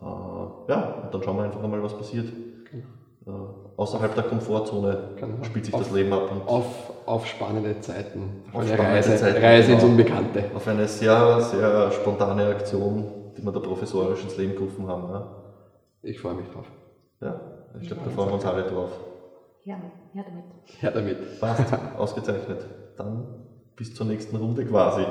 Äh, 0.00 0.72
ja, 0.72 0.98
und 1.02 1.12
dann 1.14 1.22
schauen 1.22 1.36
wir 1.36 1.44
einfach 1.44 1.62
einmal, 1.62 1.82
was 1.82 1.94
passiert. 1.94 2.32
Äh, 3.26 3.30
außerhalb 3.76 4.14
der 4.14 4.24
Komfortzone 4.24 4.98
Genau. 5.16 5.44
spielt 5.44 5.66
sich 5.66 5.74
Auf- 5.74 5.80
das 5.82 5.90
Leben 5.90 6.12
ab 6.14 6.30
und 6.32 6.48
Auf, 6.48 6.90
auf 7.04 7.26
spannende 7.26 7.78
Zeiten. 7.80 8.32
Auf 8.48 8.54
Auf 8.54 8.60
eine 8.62 8.68
spannende 8.74 8.96
Reise, 8.96 9.16
Zeiten, 9.16 9.42
Reise 9.44 9.72
ins 9.72 9.82
genau. 9.82 9.92
Unbekannte. 9.92 10.44
auf 10.54 10.66
eine 10.66 10.88
sehr, 10.88 11.40
sehr 11.40 11.90
spontane 11.92 12.48
Aktion, 12.48 13.04
die 13.36 13.42
wir 13.42 13.52
da 13.52 13.60
professorisch 13.60 14.24
ins 14.24 14.36
Leben 14.38 14.54
gerufen 14.56 14.86
haben. 14.88 15.06
Ja, 15.08 15.28
Ich 16.02 16.18
freue 16.18 16.34
mich 16.34 16.48
drauf. 16.48 16.66
Ja 17.20 17.40
ich 17.80 17.86
glaube, 17.86 18.02
da 18.04 18.10
freuen 18.10 18.28
wir 18.28 18.34
uns 18.34 18.44
alle 18.44 18.64
drauf. 18.64 18.90
Ja, 19.64 19.76
ja 20.14 20.22
damit. 20.22 20.44
Her 20.80 20.90
damit. 20.90 21.40
Passt, 21.40 21.72
ausgezeichnet. 21.96 22.66
Dann 22.96 23.26
bis 23.76 23.94
zur 23.94 24.06
nächsten 24.06 24.36
Runde 24.36 24.64
quasi. 24.64 25.04